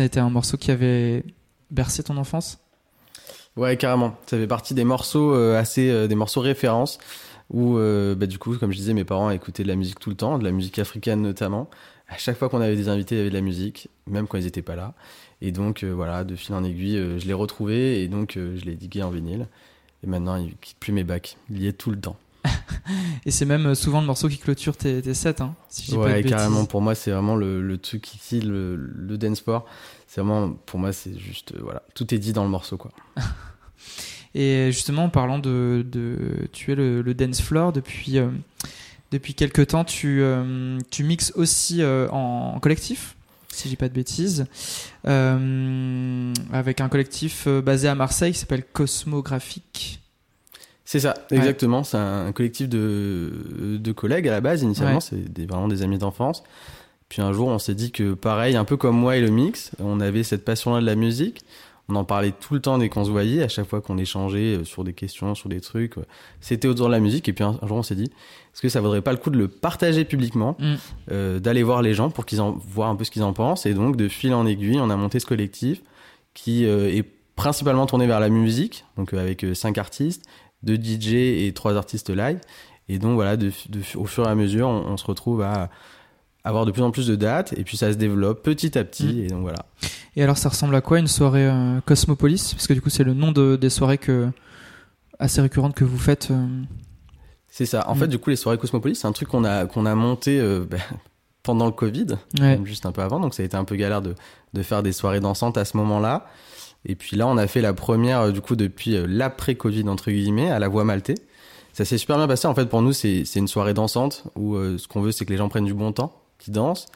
Ça 0.00 0.04
a 0.04 0.06
été 0.06 0.18
un 0.18 0.30
morceau 0.30 0.56
qui 0.56 0.70
avait 0.70 1.24
bercé 1.70 2.02
ton 2.02 2.16
enfance? 2.16 2.58
Ouais, 3.54 3.76
carrément. 3.76 4.16
Ça 4.24 4.38
fait 4.38 4.46
partie 4.46 4.72
des 4.72 4.84
morceaux 4.84 5.34
euh, 5.34 5.60
assez, 5.60 5.90
euh, 5.90 6.06
des 6.06 6.14
morceaux 6.14 6.40
références 6.40 6.98
où, 7.50 7.76
euh, 7.76 8.14
bah, 8.14 8.24
du 8.24 8.38
coup, 8.38 8.56
comme 8.56 8.72
je 8.72 8.78
disais, 8.78 8.94
mes 8.94 9.04
parents 9.04 9.28
écoutaient 9.28 9.62
de 9.62 9.68
la 9.68 9.76
musique 9.76 9.98
tout 9.98 10.08
le 10.08 10.16
temps, 10.16 10.38
de 10.38 10.44
la 10.44 10.52
musique 10.52 10.78
africaine 10.78 11.20
notamment. 11.20 11.68
À 12.08 12.16
chaque 12.16 12.38
fois 12.38 12.48
qu'on 12.48 12.62
avait 12.62 12.76
des 12.76 12.88
invités, 12.88 13.16
il 13.16 13.18
y 13.18 13.20
avait 13.20 13.28
de 13.28 13.34
la 13.34 13.42
musique, 13.42 13.90
même 14.06 14.26
quand 14.26 14.38
ils 14.38 14.44
n'étaient 14.44 14.62
pas 14.62 14.74
là. 14.74 14.94
Et 15.42 15.52
donc, 15.52 15.84
voilà, 15.84 16.24
de 16.24 16.34
fil 16.34 16.54
en 16.54 16.64
aiguille, 16.64 16.96
je 17.18 17.26
l'ai 17.26 17.34
retrouvé 17.34 18.02
et 18.02 18.08
donc 18.08 18.36
je 18.36 18.64
l'ai 18.64 18.76
digué 18.76 19.02
en 19.02 19.10
vinyle. 19.10 19.48
Et 20.02 20.06
maintenant, 20.06 20.36
il 20.36 20.56
quitte 20.62 20.78
plus 20.78 20.94
mes 20.94 21.04
bacs. 21.04 21.36
Il 21.50 21.62
y 21.62 21.66
est 21.66 21.74
tout 21.74 21.90
le 21.90 22.00
temps. 22.00 22.16
Et 23.26 23.30
c'est 23.30 23.44
même 23.44 23.66
euh, 23.66 23.74
souvent 23.74 24.00
le 24.00 24.06
morceau 24.06 24.28
qui 24.28 24.38
clôture 24.38 24.76
tes, 24.76 25.00
tes 25.02 25.14
sets, 25.14 25.40
hein, 25.42 25.54
si 25.68 25.82
je 25.82 25.90
dis 25.92 25.96
pas 25.96 25.98
de 25.98 26.08
Ouais, 26.08 26.14
bêtises. 26.22 26.30
carrément. 26.30 26.64
Pour 26.64 26.80
moi, 26.80 26.94
c'est 26.94 27.10
vraiment 27.10 27.36
le, 27.36 27.60
le 27.62 27.78
truc 27.78 28.14
ici, 28.14 28.40
le, 28.40 28.76
le 28.76 29.18
dance 29.18 29.38
sport. 29.38 29.66
C'est 30.06 30.20
vraiment, 30.20 30.50
pour 30.66 30.80
moi, 30.80 30.92
c'est 30.92 31.16
juste, 31.18 31.52
euh, 31.52 31.58
voilà, 31.62 31.82
tout 31.94 32.12
est 32.14 32.18
dit 32.18 32.32
dans 32.32 32.42
le 32.44 32.50
morceau, 32.50 32.76
quoi. 32.76 32.90
Et 34.34 34.70
justement, 34.72 35.04
en 35.04 35.08
parlant 35.08 35.38
de, 35.38 35.84
de 35.90 36.48
tu 36.52 36.70
es 36.72 36.74
le, 36.74 37.02
le 37.02 37.14
dance 37.14 37.40
floor 37.42 37.72
depuis 37.72 38.18
euh, 38.18 38.28
depuis 39.10 39.34
quelques 39.34 39.66
temps, 39.68 39.84
tu 39.84 40.20
euh, 40.22 40.78
tu 40.90 41.02
mixes 41.02 41.32
aussi 41.34 41.82
euh, 41.82 42.08
en, 42.10 42.52
en 42.54 42.60
collectif, 42.60 43.16
si 43.52 43.64
je 43.64 43.70
dis 43.70 43.76
pas 43.76 43.88
de 43.88 43.94
bêtises, 43.94 44.46
euh, 45.08 46.32
avec 46.52 46.80
un 46.80 46.88
collectif 46.88 47.48
basé 47.48 47.88
à 47.88 47.96
Marseille 47.96 48.32
qui 48.32 48.38
s'appelle 48.38 48.64
Cosmographique. 48.72 49.99
C'est 50.90 50.98
ça, 50.98 51.14
exactement. 51.30 51.84
C'est 51.84 51.98
un 51.98 52.32
collectif 52.32 52.68
de, 52.68 53.30
de 53.78 53.92
collègues 53.92 54.26
à 54.26 54.32
la 54.32 54.40
base. 54.40 54.62
Initialement, 54.62 54.96
Ouais. 54.96 55.00
c'est 55.00 55.32
des, 55.32 55.46
vraiment 55.46 55.68
des 55.68 55.82
amis 55.82 55.98
d'enfance. 55.98 56.42
Puis 57.08 57.22
un 57.22 57.32
jour, 57.32 57.46
on 57.46 57.60
s'est 57.60 57.76
dit 57.76 57.92
que, 57.92 58.14
pareil, 58.14 58.56
un 58.56 58.64
peu 58.64 58.76
comme 58.76 58.96
moi 58.96 59.16
et 59.16 59.20
le 59.20 59.30
mix, 59.30 59.70
on 59.78 60.00
avait 60.00 60.24
cette 60.24 60.44
passion-là 60.44 60.80
de 60.80 60.86
la 60.86 60.96
musique. 60.96 61.42
On 61.88 61.94
en 61.94 62.02
parlait 62.04 62.32
tout 62.32 62.54
le 62.54 62.60
temps 62.60 62.76
dès 62.76 62.88
qu'on 62.88 63.04
se 63.04 63.10
voyait, 63.10 63.44
à 63.44 63.48
chaque 63.48 63.68
fois 63.68 63.80
qu'on 63.80 63.98
échangeait 63.98 64.56
euh, 64.56 64.64
sur 64.64 64.82
des 64.82 64.92
questions, 64.92 65.36
sur 65.36 65.48
des 65.48 65.60
trucs. 65.60 65.96
ouais. 65.96 66.02
C'était 66.40 66.66
autour 66.66 66.86
de 66.88 66.92
la 66.92 66.98
musique. 66.98 67.28
Et 67.28 67.32
puis 67.32 67.44
un, 67.44 67.56
jour, 67.68 67.76
on 67.76 67.82
s'est 67.84 67.94
dit, 67.94 68.10
est-ce 68.52 68.60
que 68.60 68.68
ça 68.68 68.80
vaudrait 68.80 69.00
pas 69.02 69.12
le 69.12 69.18
coup 69.18 69.30
de 69.30 69.38
le 69.38 69.46
partager 69.46 70.04
publiquement, 70.04 70.56
Mm. 70.58 70.74
euh, 71.12 71.38
d'aller 71.38 71.62
voir 71.62 71.82
les 71.82 71.94
gens 71.94 72.10
pour 72.10 72.26
qu'ils 72.26 72.40
en 72.40 72.50
voient 72.50 72.88
un 72.88 72.96
peu 72.96 73.04
ce 73.04 73.12
qu'ils 73.12 73.22
en 73.22 73.32
pensent. 73.32 73.64
Et 73.64 73.74
donc, 73.74 73.94
de 73.96 74.08
fil 74.08 74.34
en 74.34 74.44
aiguille, 74.44 74.80
on 74.80 74.90
a 74.90 74.96
monté 74.96 75.20
ce 75.20 75.26
collectif 75.26 75.82
qui 76.34 76.64
euh, 76.66 76.88
est 76.92 77.04
principalement 77.36 77.86
tourné 77.86 78.08
vers 78.08 78.18
la 78.18 78.28
musique, 78.28 78.84
donc 78.96 79.14
euh, 79.14 79.20
avec 79.20 79.44
euh, 79.44 79.54
cinq 79.54 79.78
artistes, 79.78 80.24
deux 80.62 80.76
DJ 80.76 81.14
et 81.46 81.52
trois 81.54 81.76
artistes 81.76 82.10
live. 82.10 82.38
Et 82.88 82.98
donc 82.98 83.14
voilà, 83.14 83.36
de, 83.36 83.52
de- 83.68 83.80
au 83.96 84.04
fur 84.06 84.24
et 84.26 84.28
à 84.30 84.34
mesure, 84.34 84.68
on, 84.68 84.92
on 84.92 84.96
se 84.96 85.04
retrouve 85.04 85.42
à 85.42 85.70
avoir 86.42 86.64
de 86.66 86.70
plus 86.72 86.82
en 86.82 86.90
plus 86.90 87.06
de 87.06 87.16
dates, 87.16 87.52
et 87.58 87.64
puis 87.64 87.76
ça 87.76 87.92
se 87.92 87.96
développe 87.98 88.42
petit 88.42 88.76
à 88.78 88.84
petit, 88.84 89.04
Mm. 89.14 89.24
et 89.24 89.26
donc 89.28 89.42
voilà. 89.42 89.66
Et 90.16 90.22
alors, 90.22 90.38
ça 90.38 90.48
ressemble 90.48 90.74
à 90.74 90.80
quoi 90.80 90.98
une 90.98 91.06
soirée 91.06 91.46
euh, 91.46 91.80
Cosmopolis? 91.84 92.54
Parce 92.54 92.66
que 92.66 92.72
du 92.72 92.80
coup, 92.80 92.90
c'est 92.90 93.04
le 93.04 93.14
nom 93.14 93.30
de, 93.30 93.56
des 93.56 93.70
soirées 93.70 93.98
que 93.98 94.28
assez 95.18 95.40
récurrentes 95.40 95.74
que 95.74 95.84
vous 95.84 95.98
faites. 95.98 96.30
euh, 96.30 96.46
C'est 97.46 97.66
ça. 97.66 97.88
En 97.88 97.94
Mm. 97.94 97.98
fait, 97.98 98.08
du 98.08 98.18
coup, 98.18 98.30
les 98.30 98.36
soirées 98.36 98.58
Cosmopolis, 98.58 98.96
c'est 98.96 99.06
un 99.06 99.12
truc 99.12 99.28
qu'on 99.28 99.44
a, 99.44 99.66
qu'on 99.66 99.86
a 99.86 99.94
monté 99.94 100.40
euh, 100.40 100.64
ben, 100.70 100.80
pendant 101.42 101.66
le 101.66 101.72
Covid, 101.72 102.06
Ouais. 102.40 102.58
juste 102.64 102.86
un 102.86 102.92
peu 102.92 103.02
avant, 103.02 103.20
donc 103.20 103.34
ça 103.34 103.42
a 103.42 103.46
été 103.46 103.56
un 103.56 103.64
peu 103.64 103.76
galère 103.76 104.02
de, 104.02 104.14
de 104.54 104.62
faire 104.62 104.82
des 104.82 104.92
soirées 104.92 105.20
dansantes 105.20 105.58
à 105.58 105.64
ce 105.64 105.76
moment-là. 105.76 106.26
Et 106.86 106.94
puis 106.94 107.16
là, 107.16 107.26
on 107.26 107.36
a 107.36 107.46
fait 107.46 107.60
la 107.60 107.72
première, 107.74 108.20
euh, 108.20 108.30
du 108.32 108.40
coup, 108.40 108.56
depuis 108.56 108.96
euh, 108.96 109.06
l'après-Covid, 109.08 109.88
entre 109.88 110.10
guillemets, 110.10 110.50
à 110.50 110.58
la 110.58 110.68
Voix 110.68 110.84
Maltais. 110.84 111.14
Ça 111.72 111.84
s'est 111.84 111.98
super 111.98 112.16
bien 112.16 112.26
passé. 112.26 112.48
En 112.48 112.54
fait, 112.54 112.66
pour 112.66 112.82
nous, 112.82 112.92
c'est 112.92 113.22
une 113.36 113.48
soirée 113.48 113.74
dansante 113.74 114.24
où 114.36 114.54
euh, 114.56 114.76
ce 114.78 114.88
qu'on 114.88 115.00
veut, 115.02 115.12
c'est 115.12 115.24
que 115.24 115.30
les 115.30 115.36
gens 115.36 115.48
prennent 115.48 115.64
du 115.66 115.74
bon 115.74 115.92
temps, 115.92 116.12
qu'ils 116.38 116.52
dansent. 116.54 116.86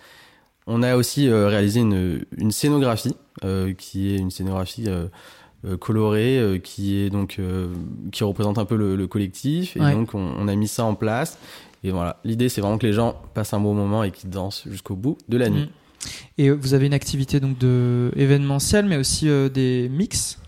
On 0.67 0.83
a 0.83 0.97
aussi 0.97 1.29
euh, 1.29 1.49
réalisé 1.49 1.81
une, 1.81 2.25
une 2.39 2.51
scénographie, 2.51 3.15
euh, 3.45 3.73
qui 3.75 4.15
est 4.15 4.17
une 4.19 4.31
scénographie 4.31 4.89
colorée, 5.81 6.61
qui 6.63 6.97
est 6.99 7.11
donc 7.11 7.41
qui 8.13 8.25
représente 8.25 8.59
un 8.59 8.65
peu 8.65 8.77
le, 8.77 8.97
le 8.97 9.07
collectif. 9.07 9.77
Et 9.77 9.81
Ouais. 9.81 9.93
donc, 9.93 10.15
on, 10.15 10.19
on 10.39 10.49
a 10.49 10.55
mis 10.55 10.69
ça 10.69 10.85
en 10.85 10.95
place. 10.95 11.39
Et 11.83 11.91
voilà, 11.91 12.19
l'idée, 12.25 12.49
c'est 12.49 12.61
vraiment 12.61 12.79
que 12.79 12.87
les 12.87 12.93
gens 12.93 13.15
passent 13.35 13.53
un 13.55 13.61
bon 13.61 13.75
moment 13.75 14.05
et 14.05 14.11
qu'ils 14.11 14.31
dansent 14.31 14.65
jusqu'au 14.67 14.95
bout 14.97 15.19
de 15.29 15.37
la 15.37 15.49
nuit. 15.51 15.65
Mm. 15.65 15.69
Et 16.39 16.51
vous 16.51 16.75
avez 16.75 16.87
une 16.87 16.95
activité 16.95 17.41
donc 17.41 17.59
de 17.59 18.11
événementielle, 18.17 18.87
mais 18.87 18.97
aussi 18.97 19.29
euh, 19.29 19.49
des 19.49 19.89
mix. 19.89 20.39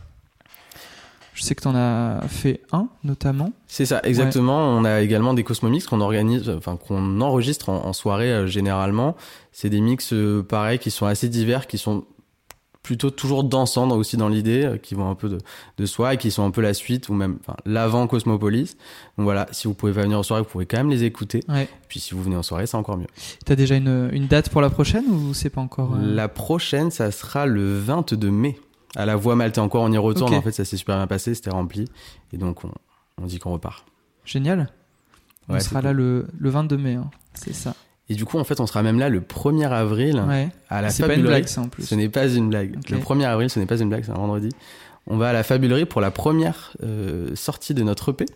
Je 1.35 1.43
sais 1.43 1.55
que 1.55 1.61
tu 1.61 1.69
en 1.69 1.77
as 1.77 2.23
fait 2.29 2.63
un, 2.73 2.89
notamment. 3.05 3.53
C'est 3.67 3.85
ça, 3.85 4.01
exactement. 4.05 4.69
On 4.71 4.85
a 4.85 5.03
également 5.03 5.35
des 5.35 5.45
Cosmomix 5.45 5.87
qu'on 5.87 6.01
organise, 6.01 6.49
enfin 6.49 6.79
qu'on 6.79 7.21
enregistre 7.21 7.69
en, 7.69 7.85
en 7.85 7.93
soirée 7.93 8.33
euh, 8.33 8.47
généralement. 8.47 9.17
C'est 9.53 9.69
des 9.69 9.83
mix 9.83 10.15
euh, 10.15 10.43
pareils 10.43 10.79
qui 10.79 10.91
sont 10.91 11.05
assez 11.05 11.29
divers, 11.29 11.67
qui 11.67 11.77
sont 11.77 12.05
plutôt 12.87 13.11
toujours 13.11 13.43
dansants 13.43 13.89
dans- 13.89 13.97
aussi 13.97 14.17
dans 14.17 14.29
l'idée, 14.29 14.65
euh, 14.65 14.77
qui 14.79 14.95
vont 14.95 15.11
un 15.11 15.17
peu 15.17 15.29
de, 15.29 15.39
de 15.77 15.87
soi 15.87 16.15
et 16.15 16.17
qui 16.19 16.31
sont 16.31 16.45
un 16.45 16.53
peu 16.53 16.61
la 16.61 16.73
suite 16.73 17.09
ou 17.09 17.15
même 17.15 17.39
enfin, 17.41 17.57
l'avant 17.67 18.07
Cosmopolis. 18.07 18.77
Donc 19.19 19.25
voilà, 19.25 19.49
si 19.51 19.67
vous 19.67 19.75
pouvez 19.75 19.93
pas 19.93 20.03
venir 20.03 20.19
en 20.19 20.23
soirée, 20.23 20.43
vous 20.43 20.49
pouvez 20.49 20.67
quand 20.67 20.77
même 20.77 20.89
les 20.91 21.03
écouter. 21.03 21.41
Ouais. 21.49 21.69
Puis 21.89 21.99
si 21.99 22.15
vous 22.15 22.23
venez 22.23 22.37
en 22.37 22.45
soirée, 22.45 22.67
c'est 22.69 22.77
encore 22.77 22.97
mieux. 22.97 23.09
T'as 23.45 23.57
déjà 23.57 23.75
une, 23.75 24.09
une 24.13 24.29
date 24.29 24.51
pour 24.51 24.61
la 24.61 24.71
prochaine 24.71 25.05
ou 25.09 25.35
c'est 25.35 25.51
pas 25.51 25.61
encore 25.61 25.95
euh, 25.95 26.15
La 26.15 26.29
prochaine, 26.29 26.93
ça 26.93 27.11
sera 27.11 27.45
le 27.47 27.77
22 27.79 28.31
mai. 28.31 28.57
À 28.95 29.05
la 29.05 29.17
Voix 29.17 29.35
Maltais 29.35 29.59
encore, 29.61 29.83
on 29.83 29.91
y 29.93 29.99
retourne. 29.99 30.33
En 30.33 30.41
fait, 30.43 30.53
ça 30.53 30.65
s'est 30.65 30.77
super 30.77 30.97
bien 30.97 31.09
passé, 31.09 31.35
c'était 31.35 31.51
rempli. 31.51 31.87
Et 32.33 32.39
donc, 32.39 32.65
on, 32.65 32.71
on 33.21 33.27
dit 33.27 33.39
qu'on 33.41 33.53
repart. 33.53 33.85
Génial. 34.25 34.71
On 35.49 35.55
Ouais, 35.55 35.61
sera 35.61 35.83
là 35.83 35.93
le, 35.93 36.27
le 36.39 36.51
22 36.51 36.77
mai, 36.77 36.95
hein. 36.95 37.11
c'est 37.35 37.53
ça. 37.55 37.75
Et 38.09 38.15
du 38.15 38.25
coup, 38.25 38.39
en 38.39 38.45
fait, 38.45 38.61
on 38.61 38.67
sera 38.67 38.83
même 38.83 38.99
là 38.99 39.09
le 39.09 39.21
1er 39.21 39.69
avril 39.69 40.23
Ouais. 40.29 40.49
à 40.69 40.81
la 40.83 40.91
C'est 40.91 41.03
pas 41.03 41.09
une 41.09 41.21
Fabulerie. 41.23 41.29
blague 41.41 41.49
ça 41.49 41.61
en 41.63 41.69
plus. 41.69 41.85
Ce 41.85 41.95
n'est 41.95 42.09
pas 42.09 42.29
une 42.29 42.49
blague. 42.51 42.77
Le 42.91 42.99
1er 42.99 43.25
avril, 43.27 43.51
ce 43.51 43.59
n'est 43.59 43.67
pas 43.67 43.79
une 43.81 43.89
blague, 43.89 44.05
c'est 44.05 44.13
un 44.13 44.15
vendredi. 44.15 44.51
On 45.09 45.17
va 45.17 45.29
à 45.29 45.33
la 45.33 45.43
Fabulerie 45.43 45.85
pour 45.87 46.01
la 46.01 46.11
première 46.11 46.73
euh, 46.83 47.35
sortie 47.35 47.75
de 47.75 47.83
notre 47.83 48.11
EP. 48.11 48.27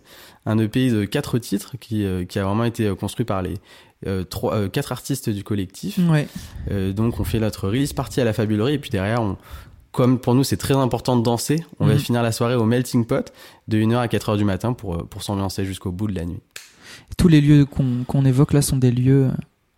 Un 0.45 0.57
EP 0.57 0.89
de 0.89 1.05
quatre 1.05 1.37
titres 1.37 1.75
qui, 1.79 2.05
euh, 2.05 2.23
qui 2.25 2.39
a 2.39 2.43
vraiment 2.45 2.63
été 2.63 2.87
euh, 2.87 2.95
construit 2.95 3.25
par 3.25 3.41
les 3.41 3.55
euh, 4.07 4.23
trois, 4.23 4.67
quatre 4.69 4.91
artistes 4.91 5.29
du 5.29 5.43
collectif. 5.43 5.99
Ouais. 6.09 6.27
Donc 6.93 7.19
on 7.19 7.23
fait 7.23 7.39
notre 7.39 7.67
release 7.67 7.93
party 7.93 8.19
à 8.21 8.23
la 8.23 8.33
Fabulerie 8.33 8.73
et 8.73 8.79
puis 8.79 8.89
derrière, 8.89 9.21
on, 9.21 9.37
comme 9.91 10.17
pour 10.19 10.33
nous 10.33 10.43
c'est 10.43 10.57
très 10.57 10.73
important 10.75 11.15
de 11.17 11.23
danser, 11.23 11.63
on 11.79 11.85
va 11.85 11.93
Mhm. 11.93 11.99
finir 11.99 12.23
la 12.23 12.31
soirée 12.31 12.55
au 12.55 12.65
Melting 12.65 13.05
Pot 13.05 13.31
de 13.67 13.77
1h 13.77 13.97
à 13.99 14.07
4h 14.07 14.37
du 14.37 14.43
matin 14.45 14.73
pour, 14.73 15.05
pour 15.07 15.23
s'ambiancer 15.23 15.65
jusqu'au 15.65 15.91
bout 15.91 16.07
de 16.07 16.15
la 16.15 16.25
nuit. 16.25 16.39
Tous 17.17 17.27
les 17.27 17.41
lieux 17.41 17.65
qu'on 17.65 18.03
qu'on 18.07 18.25
évoque 18.25 18.53
là 18.53 18.61
sont 18.61 18.77
des 18.77 18.91
lieux 18.91 19.29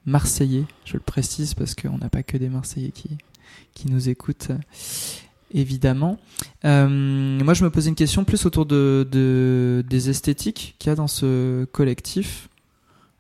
marseillais, 0.06 0.66
je 0.86 0.94
le 0.94 1.00
précise 1.00 1.54
parce 1.54 1.76
qu'on 1.76 1.98
n'a 1.98 2.10
pas 2.10 2.24
que 2.24 2.38
des 2.38 2.50
Marseillais 2.50 2.92
qui, 2.92 3.18
qui 3.74 3.90
nous 3.90 4.10
écoutent, 4.10 4.52
évidemment. 5.54 6.20
Euh, 6.66 6.88
moi, 6.88 7.54
je 7.54 7.64
me 7.64 7.70
posais 7.70 7.90
une 7.90 7.96
question 7.96 8.24
plus 8.26 8.46
autour 8.46 8.66
de, 8.66 9.08
de- 9.10 9.84
des 9.88 10.10
esthétiques 10.10 10.76
qu'il 10.80 10.90
y 10.90 10.94
a 10.94 10.96
dans 10.96 11.08
ce 11.08 11.66
collectif. 11.66 12.50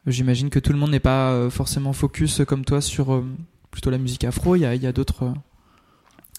J'imagine 0.05 0.49
que 0.49 0.59
tout 0.59 0.73
le 0.73 0.79
monde 0.79 0.91
n'est 0.91 0.99
pas 0.99 1.31
euh, 1.31 1.49
forcément 1.49 1.93
focus 1.93 2.41
comme 2.45 2.65
toi 2.65 2.81
sur 2.81 3.13
euh, 3.13 3.25
plutôt 3.71 3.89
la 3.89 3.97
musique 3.97 4.25
afro, 4.25 4.55
il 4.55 4.61
y 4.61 4.65
a, 4.65 4.91
d'autres 4.91 5.33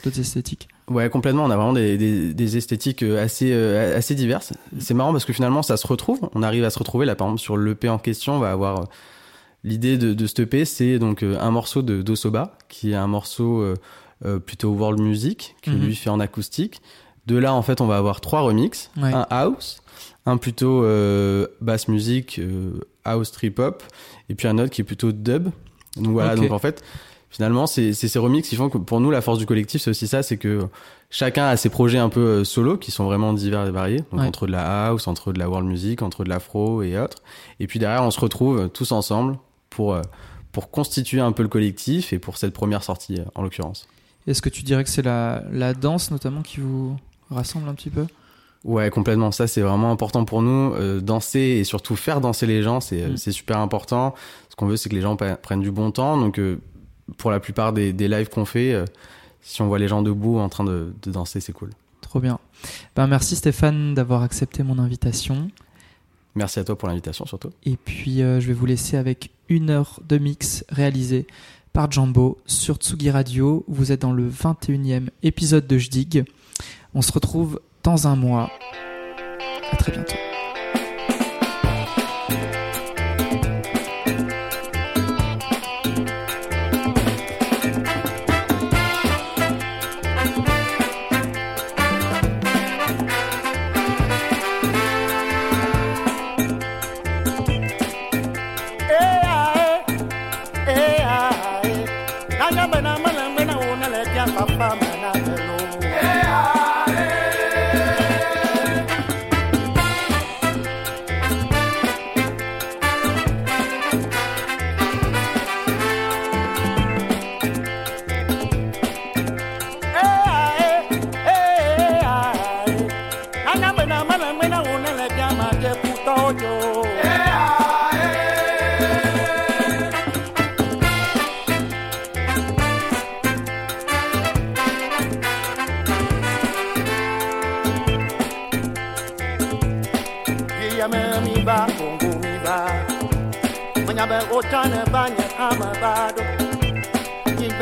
esthétiques. 0.05 0.69
Ouais, 0.89 1.09
complètement. 1.09 1.45
On 1.45 1.51
a 1.51 1.57
vraiment 1.57 1.73
des, 1.73 2.57
esthétiques 2.59 3.03
assez, 3.03 3.55
assez 3.55 4.15
diverses. 4.15 4.53
C'est 4.79 4.93
marrant 4.93 5.13
parce 5.13 5.25
que 5.25 5.33
finalement, 5.33 5.63
ça 5.63 5.79
se 5.79 5.87
retrouve. 5.87 6.29
On 6.35 6.43
arrive 6.43 6.63
à 6.63 6.69
se 6.69 6.79
retrouver. 6.79 7.07
Là, 7.07 7.17
par 7.17 7.29
exemple, 7.29 7.41
sur 7.41 7.57
l'EP 7.57 7.89
en 7.89 7.99
question, 7.99 8.35
on 8.35 8.39
va 8.39 8.53
avoir 8.53 8.85
l'idée 9.65 9.97
de, 9.99 10.15
de 10.15 10.43
EP, 10.43 10.65
c'est 10.65 10.99
donc 10.99 11.23
euh, 11.23 11.37
un 11.41 11.51
morceau 11.51 11.83
de 11.83 12.03
Dosoba, 12.03 12.57
qui 12.69 12.93
est 12.93 12.97
un 12.97 13.07
morceau 13.09 13.61
euh, 13.61 13.75
euh, 14.25 14.39
plutôt 14.39 14.71
world 14.71 15.01
music, 15.01 15.57
qui 15.63 15.71
Mhm. 15.71 15.85
lui 15.87 15.97
fait 15.97 16.11
en 16.11 16.21
acoustique. 16.21 16.81
De 17.27 17.37
là, 17.37 17.53
en 17.55 17.63
fait, 17.63 17.81
on 17.81 17.87
va 17.87 17.97
avoir 17.97 18.21
trois 18.21 18.43
remixes. 18.43 18.91
Ouais. 18.97 19.13
Un 19.13 19.27
house, 19.31 19.81
un 20.27 20.37
plutôt 20.37 20.85
euh, 20.85 21.47
basse 21.61 21.89
musique, 21.89 22.39
euh, 22.39 22.73
house 23.05 23.33
trip 23.33 23.59
hop, 23.59 23.83
et 24.29 24.35
puis 24.35 24.47
un 24.47 24.59
autre 24.59 24.71
qui 24.71 24.83
est 24.83 24.85
plutôt 24.85 25.11
dub. 25.13 25.49
Donc 25.97 26.09
voilà, 26.13 26.37
donc 26.37 26.51
en 26.51 26.59
fait, 26.59 26.83
finalement, 27.31 27.67
c'est 27.67 27.93
c'est 27.95 28.09
ces 28.09 28.19
remixes 28.19 28.49
qui 28.49 28.57
font 28.57 28.69
que 28.69 28.77
pour 28.79 29.01
nous, 29.01 29.11
la 29.11 29.21
force 29.23 29.39
du 29.39 29.47
collectif, 29.47 29.81
c'est 29.81 29.91
aussi 29.91 30.07
ça, 30.07 30.23
c'est 30.23 30.37
que 30.37 30.67
chacun 31.09 31.47
a 31.47 31.57
ses 31.57 31.69
projets 31.71 31.99
un 31.99 32.09
peu 32.11 32.45
solo 32.45 32.77
qui 32.77 32.91
sont 32.91 33.05
vraiment 33.05 33.33
divers 33.33 33.65
et 33.67 33.71
variés. 33.71 34.03
Donc 34.11 34.21
Ouais. 34.21 34.27
entre 34.27 34.47
de 34.47 34.53
la 34.53 34.89
house, 34.89 35.07
entre 35.07 35.33
de 35.33 35.39
la 35.39 35.49
world 35.49 35.67
music, 35.69 36.03
entre 36.03 36.25
de 36.25 36.29
l'afro 36.29 36.83
et 36.83 36.99
autres. 36.99 37.23
Et 37.61 37.67
puis 37.67 37.79
derrière, 37.79 38.03
on 38.03 38.11
se 38.11 38.21
retrouve 38.21 38.69
tous 38.69 38.93
ensemble 38.93 39.39
pour, 39.75 39.95
euh, 39.95 40.03
pour 40.53 40.71
constituer 40.71 41.21
un 41.21 41.33
peu 41.33 41.43
le 41.43 41.49
collectif 41.49 42.13
et 42.13 42.19
pour 42.19 42.37
cette 42.37 42.53
première 42.53 42.83
sortie 42.83 43.21
euh, 43.21 43.25
en 43.35 43.43
l'occurrence. 43.43 43.87
Est-ce 44.27 44.41
que 44.41 44.49
tu 44.49 44.63
dirais 44.63 44.85
que 44.85 44.91
c'est 44.91 45.03
la, 45.03 45.43
la 45.51 45.75
danse 45.75 46.11
notamment 46.11 46.43
qui 46.43 46.61
vous 46.61 46.97
rassemble 47.31 47.69
un 47.69 47.75
petit 47.75 47.91
peu? 47.91 48.07
Ouais, 48.65 48.89
complètement. 48.89 49.31
Ça, 49.31 49.47
c'est 49.47 49.61
vraiment 49.61 49.91
important 49.91 50.25
pour 50.25 50.41
nous. 50.41 50.73
Euh, 50.75 51.01
danser 51.01 51.41
et 51.41 51.65
surtout 51.65 51.97
faire 51.97 52.21
danser 52.23 52.47
les 52.47 52.63
gens, 52.63 52.81
c'est 52.81 53.09
Mm. 53.09 53.17
c'est 53.19 53.33
super 53.33 53.59
important. 53.59 54.15
Ce 54.49 54.57
qu'on 54.57 54.67
veut, 54.67 54.77
c'est 54.79 54.89
que 54.89 54.95
les 54.95 55.03
gens 55.03 55.17
prennent 55.17 55.61
du 55.61 55.71
bon 55.71 55.91
temps. 55.91 56.17
Donc, 56.17 56.39
euh, 56.39 56.59
pour 57.19 57.31
la 57.31 57.41
plupart 57.41 57.75
des, 57.75 57.93
des 57.93 58.09
lives 58.09 58.31
qu'on 58.31 58.47
fait, 58.47 58.73
euh, 58.73 58.87
si 59.43 59.61
on 59.61 59.67
voit 59.67 59.79
les 59.79 59.89
gens 59.89 60.01
debout 60.01 60.39
en 60.39 60.49
train 60.49 60.65
de, 60.65 60.95
de 61.03 61.11
danser, 61.11 61.41
c'est 61.41 61.53
cool. 61.53 61.71
Trop 62.01 62.21
bien. 62.21 62.39
Ben, 62.97 63.07
merci 63.07 63.37
Stéphane 63.37 63.95
d'avoir 63.95 64.23
accepté 64.23 64.63
mon 64.63 64.79
invitation. 64.79 65.51
Merci 66.35 66.59
à 66.59 66.65
toi 66.65 66.77
pour 66.77 66.89
l'invitation 66.89 67.27
surtout. 67.27 67.51
Et 67.65 67.77
puis 67.77 68.23
euh, 68.23 68.41
je 68.41 68.49
vais 68.49 68.53
vous 68.53 68.67
laisser 68.67 68.97
avec 68.97 69.31
une 69.49 69.71
heure 69.71 70.01
de 70.09 70.19
mix 70.19 70.65
réalisé 70.69 71.27
par 71.73 71.91
Jumbo 71.91 72.39
sur 72.47 72.77
Tsugi 72.77 73.11
Radio. 73.11 73.65
Vous 73.69 73.93
êtes 73.93 74.03
dans 74.03 74.13
le 74.13 74.29
21e 74.29 75.09
épisode 75.23 75.67
de 75.67 75.79
Jdig. 75.79 76.25
On 76.95 77.03
se 77.03 77.13
retrouve 77.13 77.61
dans 77.83 78.07
un 78.07 78.17
mois. 78.17 78.51
À 79.71 79.77
très 79.77 79.93
bientôt. 79.93 80.24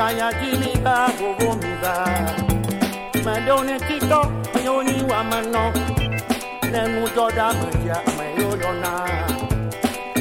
Kibaya 0.02 0.32
jimi 0.32 0.74
ba 0.82 1.06
gogo 1.16 1.54
mi 1.62 1.72
ba. 1.82 1.94
Mandone 3.24 3.78
tito 3.86 4.20
ayoni 4.56 4.96
wa 5.08 5.22
mano. 5.22 5.72
Nenu 6.72 7.06
joda 7.14 7.54
magia 7.54 8.02
amayo 8.08 8.50
yona. 8.62 8.92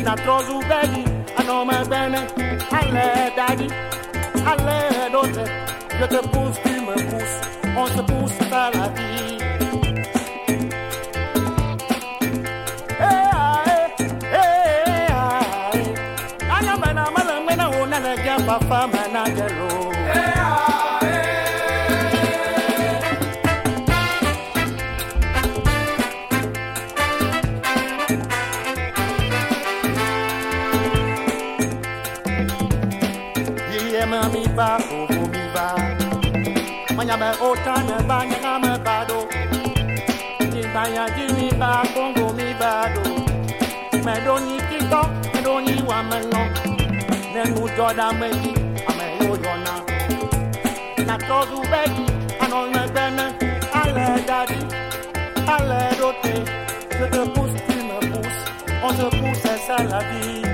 Na 0.03 0.13
trozu 0.15 0.61
begi 0.69 1.03
ano 1.35 1.65
me 1.65 1.77
bene. 1.89 2.21
Allez 2.71 3.33
daddy 3.35 3.67
Allez 4.45 5.09
dote. 5.11 5.49
Je 5.99 6.05
te 6.05 6.27
pousse 6.27 6.61
tu 6.63 6.81
me 6.85 6.95
pousses 7.09 7.41
On 7.75 7.87
se 7.87 8.01
pousse 8.03 8.39
vers 8.51 8.71
la 8.75 8.87
vie 8.89 9.40
me 37.31 37.37
ota 37.47 37.75
na 37.87 37.97
ba 38.07 38.25
nyanga 38.29 38.53
me 38.63 38.73
bado 38.85 39.19
Timba 40.51 40.83
ya 40.95 41.05
jimi 41.15 41.47
ba 41.59 41.83
kongo 41.93 42.33
mi 42.37 42.53
bado 42.61 43.03
Me 44.05 44.13
doni 44.25 44.57
kito, 44.69 45.01
me 45.33 45.41
doni 45.45 45.75
wa 45.89 46.03
me 46.09 46.19
lo 46.31 46.41
Ne 47.33 47.43
nu 47.51 47.63
joda 47.77 48.07
me 48.19 48.29
di, 48.41 48.51
a 48.89 48.91
me 48.97 49.05
yo 49.19 49.37
jona. 49.43 49.75
Na 51.07 51.15
tozu 51.27 51.59
bedi, 51.71 52.05
anon 52.43 52.71
me 52.73 52.83
bene. 52.95 53.25
Ale 53.79 54.05
dadi, 54.29 54.59
ale 55.53 55.79
rote 55.99 56.33
Je 56.97 57.05
te 57.13 57.21
pousse, 57.33 57.59
tu 57.67 57.77
me 57.89 57.99
pousses. 58.11 58.43
On 58.83 58.89
se 58.89 59.07
pousse, 59.17 59.47
c'est 59.65 59.83
la 59.89 59.99
vie. 60.09 60.50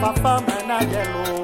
Papa, 0.00 0.44
man, 0.46 0.70
I 0.70 0.90
yellow. 0.90 1.43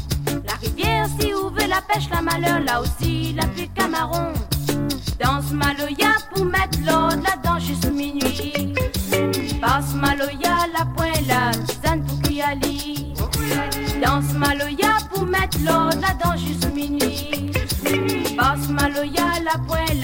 rivière, 0.61 1.07
si 1.19 1.33
ouvre 1.33 1.65
la 1.67 1.81
pêche, 1.81 2.09
la 2.11 2.21
malheur, 2.21 2.59
là 2.59 2.81
aussi 2.81 3.33
la 3.33 3.45
pluie 3.47 3.69
camaron. 3.69 4.33
Danse 5.19 5.51
Maloya 5.51 6.13
pour 6.33 6.45
mettre 6.45 6.79
l'eau 6.79 7.09
là-dedans 7.09 7.59
jusqu'à 7.59 7.89
minuit. 7.89 8.73
Passe 9.61 9.93
Maloya, 9.93 10.67
la 10.77 10.85
pointe, 10.85 11.27
la 11.27 11.51
tisane 11.65 12.03
pour 12.05 12.21
Kuyali. 12.21 13.13
Danse 14.03 14.33
Maloya 14.33 14.97
pour 15.13 15.25
mettre 15.25 15.57
l'eau 15.59 15.89
là-dedans 16.01 16.37
jusqu'à 16.37 16.69
minuit. 16.69 17.51
Passe 18.37 18.67
Maloya, 18.69 19.25
la 19.43 19.59
pointe, 19.67 20.00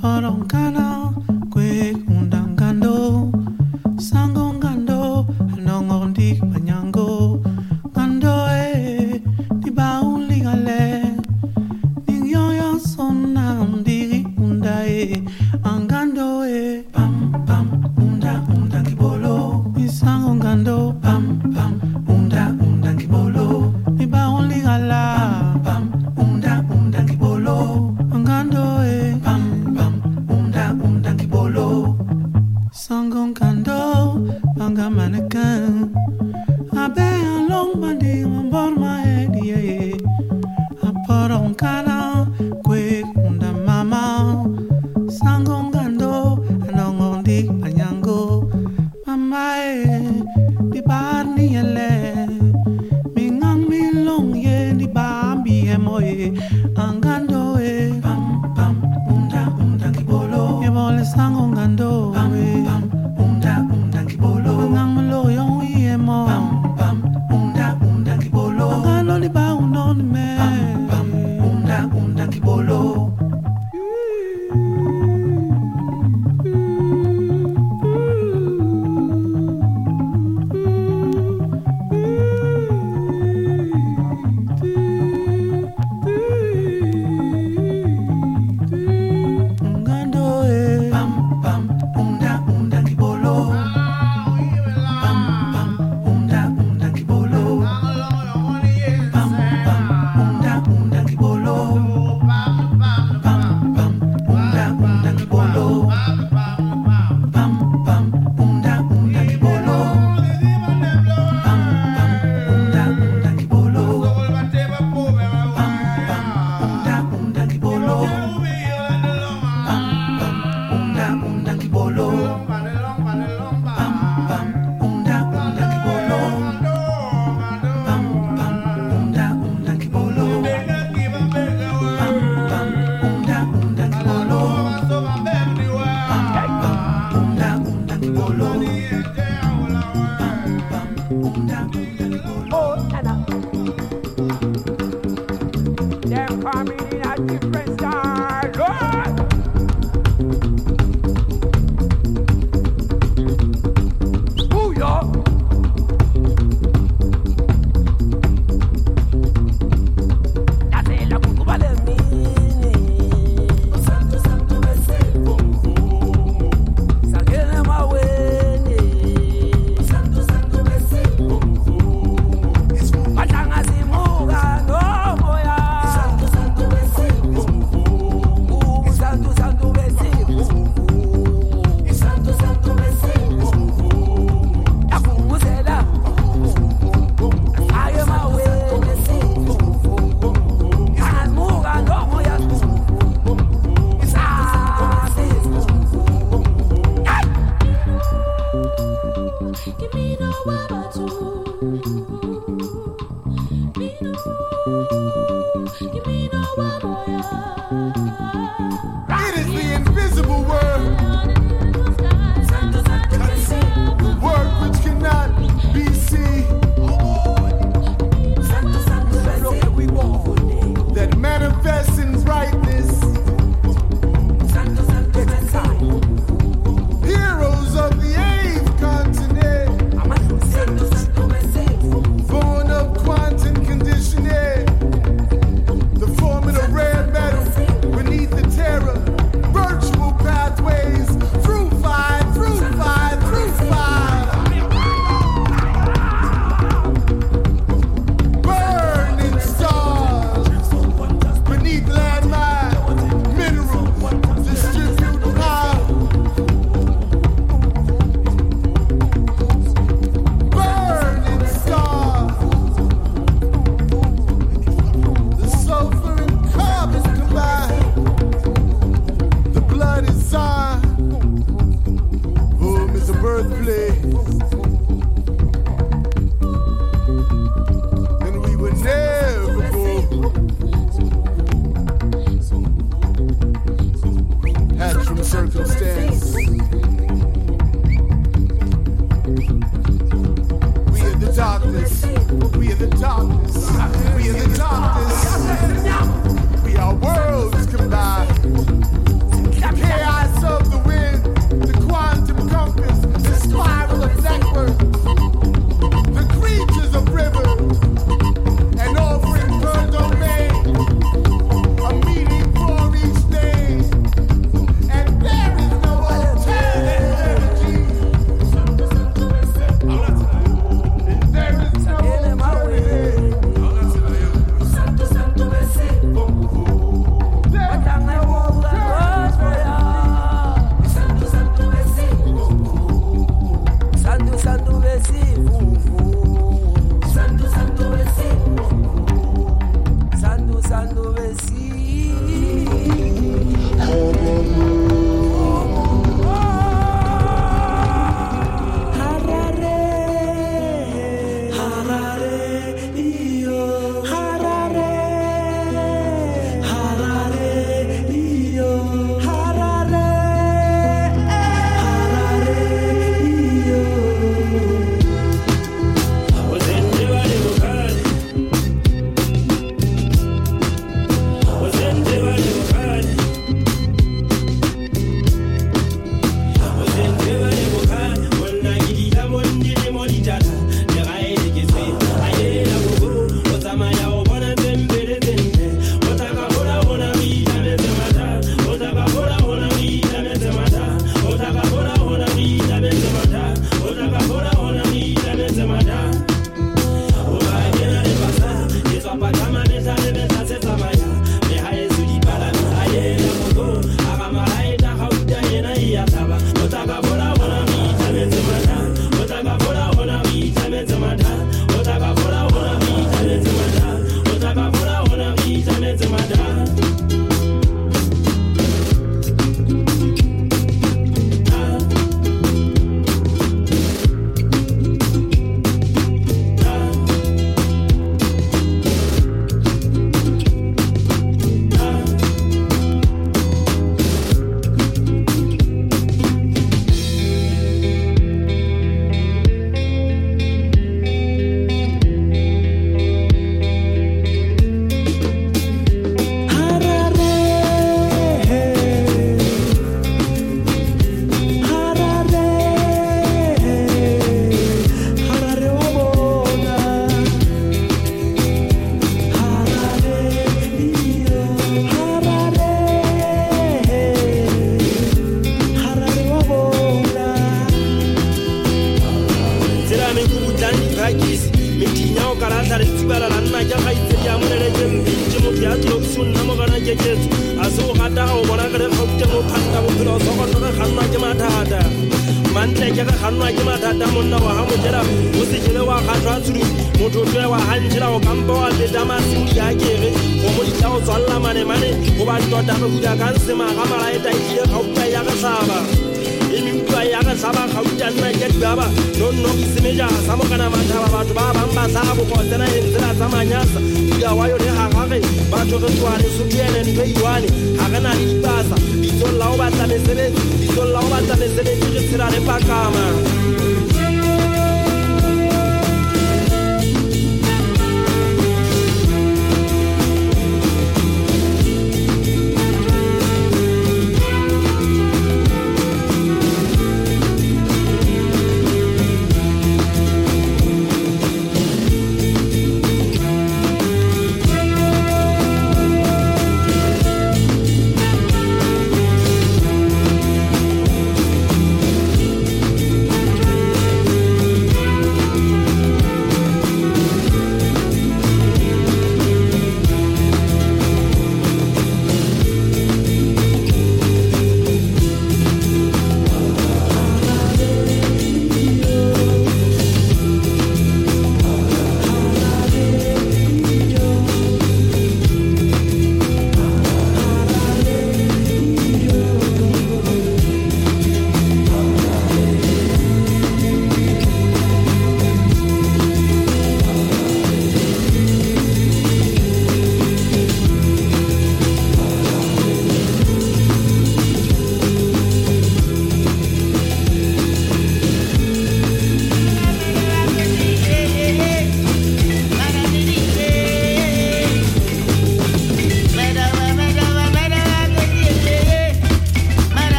por 0.00 0.24
un 0.24 0.46
canal. 0.46 0.97